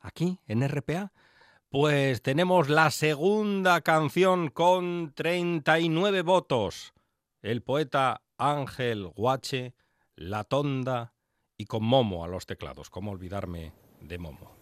[0.00, 1.12] ¿Aquí, en RPA?
[1.68, 6.94] Pues tenemos la segunda canción con 39 votos.
[7.42, 9.74] El poeta Ángel Guache,
[10.16, 11.12] La Tonda
[11.58, 12.88] y con Momo a los teclados.
[12.88, 14.56] ¿Cómo olvidarme de Momo?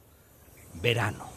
[0.82, 1.28] Verano.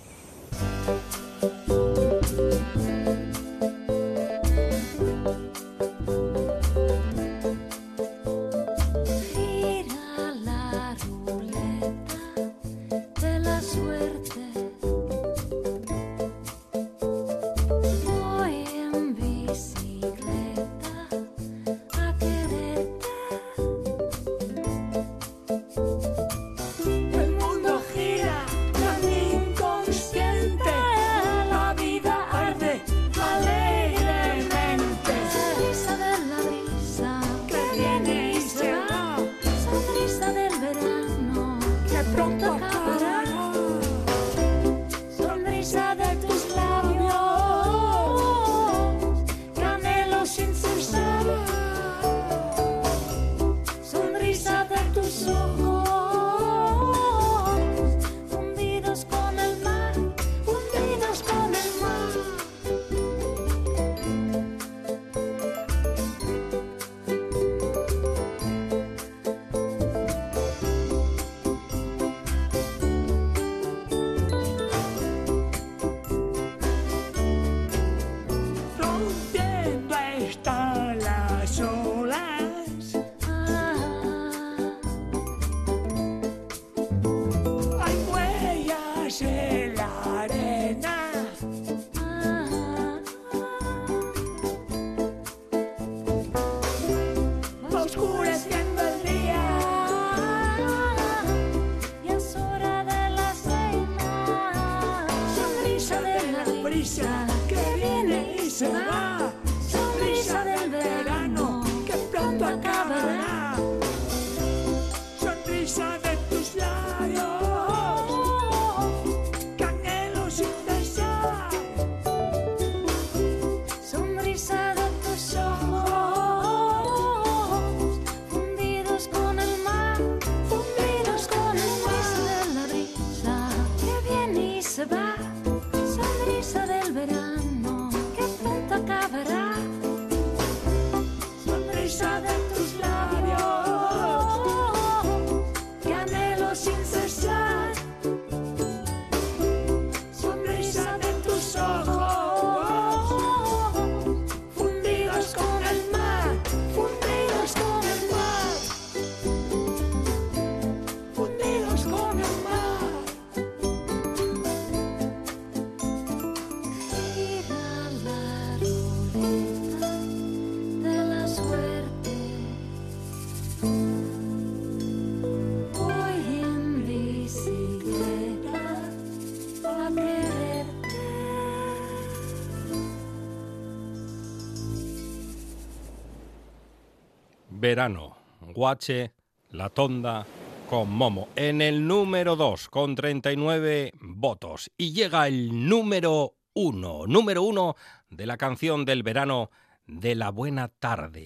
[187.62, 189.14] Verano, Guache,
[189.51, 190.26] La Tonda
[190.68, 191.30] con Momo.
[191.36, 194.72] En el número 2 con 39 votos.
[194.76, 197.76] Y llega el número 1, número 1
[198.09, 199.51] de la canción del verano
[199.86, 201.24] de la buena tarde.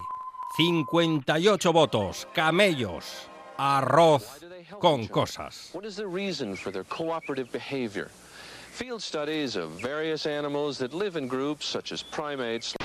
[0.58, 4.46] 58 votos, camellos, arroz
[4.82, 5.70] con cosas.
[5.74, 8.10] What is the reason for their cooperative behavior?
[8.74, 12.76] Field studies of various animals that live in groups, such as primates.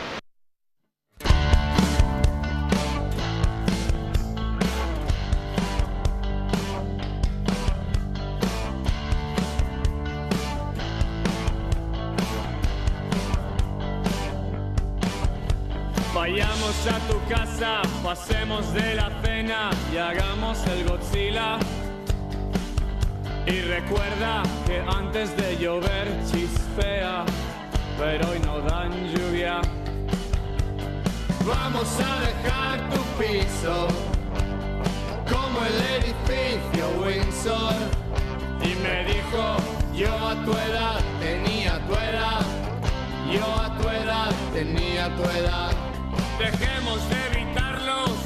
[18.10, 21.58] Pasemos de la cena y hagamos el Godzilla.
[23.46, 27.24] Y recuerda que antes de llover chispea,
[27.96, 29.60] pero hoy no dan lluvia.
[31.46, 33.86] Vamos a dejar tu piso
[35.32, 37.78] como el edificio Windsor.
[38.60, 39.42] Y me dijo,
[39.94, 42.44] Yo a tu edad tenía tu edad.
[43.32, 45.70] Yo a tu edad tenía tu edad.
[46.40, 47.19] dejemos de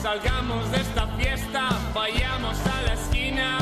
[0.05, 3.59] salgamos de esta fiesta, vayamos a la esquina.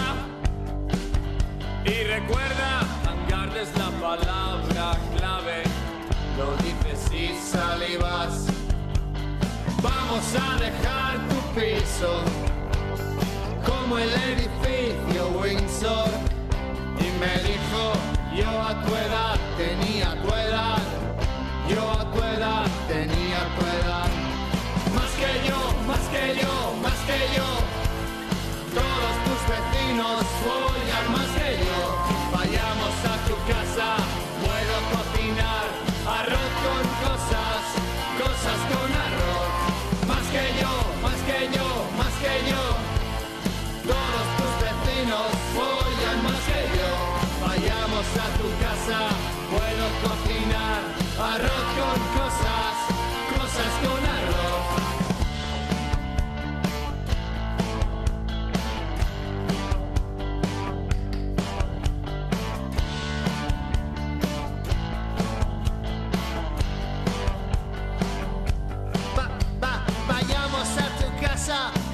[1.84, 5.62] Y recuerda, hangar es la palabra clave.
[6.36, 8.46] Lo dices y salivas.
[9.80, 12.12] Vamos a dejar tu piso
[13.64, 16.10] como el edificio Windsor.
[16.98, 17.82] Y me dijo,
[18.34, 20.82] yo a tu edad tenía tu edad.
[21.68, 23.21] Yo a tu edad tenía
[29.92, 30.71] between all the swirls.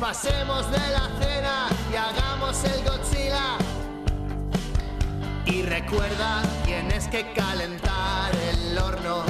[0.09, 3.59] Pasemos de la cena y hagamos el Godzilla.
[5.45, 9.25] Y recuerda, tienes que calentar el horno,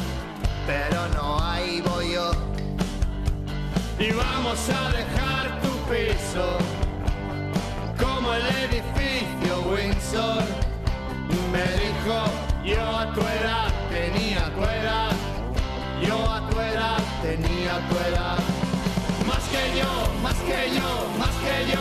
[0.69, 2.31] pero no hay bollo.
[3.99, 6.59] Y vamos a dejar tu piso
[8.01, 10.45] como el edificio Windsor.
[11.51, 12.23] Me dijo,
[12.65, 15.11] yo a tu edad tenía tu edad,
[16.01, 18.58] yo a tu edad tenía tu edad.
[19.51, 21.78] Que yo, más que yo, más que yo.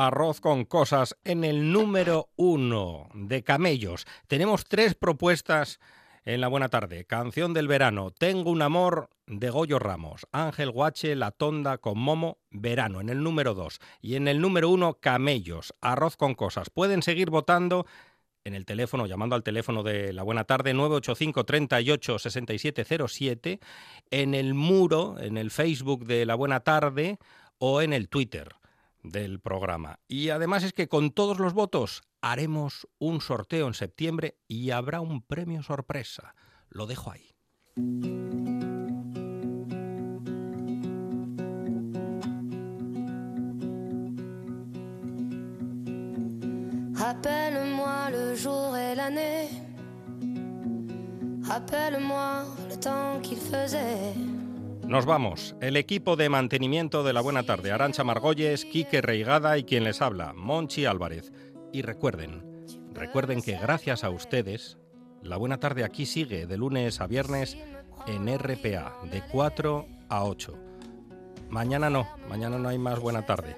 [0.00, 4.06] Arroz con cosas en el número uno de camellos.
[4.28, 5.78] Tenemos tres propuestas
[6.24, 7.04] en la buena tarde.
[7.04, 10.26] Canción del verano, Tengo un amor de Goyo Ramos.
[10.32, 13.78] Ángel Guache, La Tonda con Momo, verano en el número dos.
[14.00, 16.70] Y en el número uno, camellos, arroz con cosas.
[16.70, 17.84] Pueden seguir votando
[18.44, 23.60] en el teléfono, llamando al teléfono de la buena tarde 985 38 6707,
[24.10, 27.18] en el muro, en el Facebook de la buena tarde
[27.58, 28.59] o en el Twitter
[29.02, 30.00] del programa.
[30.08, 35.00] Y además es que con todos los votos haremos un sorteo en septiembre y habrá
[35.00, 36.34] un premio sorpresa.
[36.68, 37.34] Lo dejo ahí.
[46.94, 49.48] Rappelle-moi le jour et l'année.
[51.42, 54.29] Rappelle-moi le temps qu'il faisait.
[54.90, 55.54] Nos vamos.
[55.60, 60.02] El equipo de mantenimiento de la Buena Tarde, Arancha Margolles, Quique Reigada y quien les
[60.02, 61.32] habla, Monchi Álvarez.
[61.72, 64.78] Y recuerden, recuerden que gracias a ustedes,
[65.22, 67.56] la Buena Tarde aquí sigue de lunes a viernes
[68.08, 70.58] en RPA, de 4 a 8.
[71.50, 73.56] Mañana no, mañana no hay más Buena Tarde.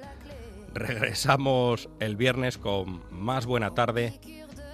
[0.75, 4.21] Regresamos el viernes con más Buena Tarde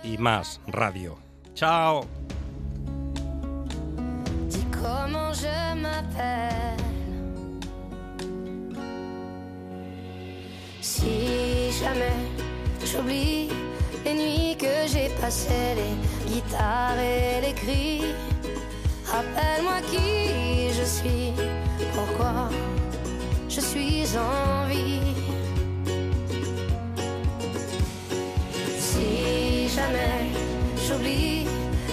[0.02, 1.20] y más radio.
[1.54, 2.04] ¡Chao!
[5.30, 6.84] Je m'appelle.
[10.80, 12.18] Si jamais
[12.84, 13.50] j'oublie
[14.04, 18.14] les nuits que j'ai passées, les guitares et les cris,
[19.04, 21.32] rappelle-moi qui je suis,
[21.92, 22.48] pourquoi
[23.48, 25.14] je suis en vie.
[28.78, 30.32] Si jamais
[30.86, 31.46] j'oublie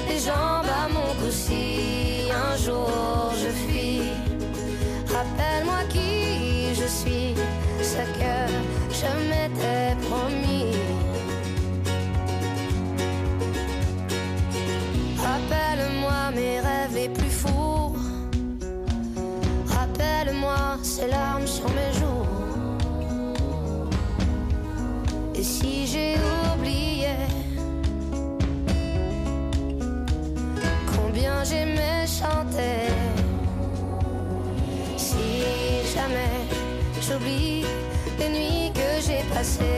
[0.07, 1.29] les jambes à mon cou,
[2.57, 4.01] jour je fuis,
[5.07, 7.35] rappelle-moi qui je suis,
[7.81, 8.35] ce que
[8.91, 10.75] je m'étais promis.
[15.17, 17.95] Rappelle-moi mes rêves les plus fous.
[19.67, 21.94] Rappelle-moi ces larmes sur mes
[37.23, 39.74] les nuits que j'ai passées,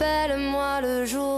[0.00, 1.37] Appelle-moi le jour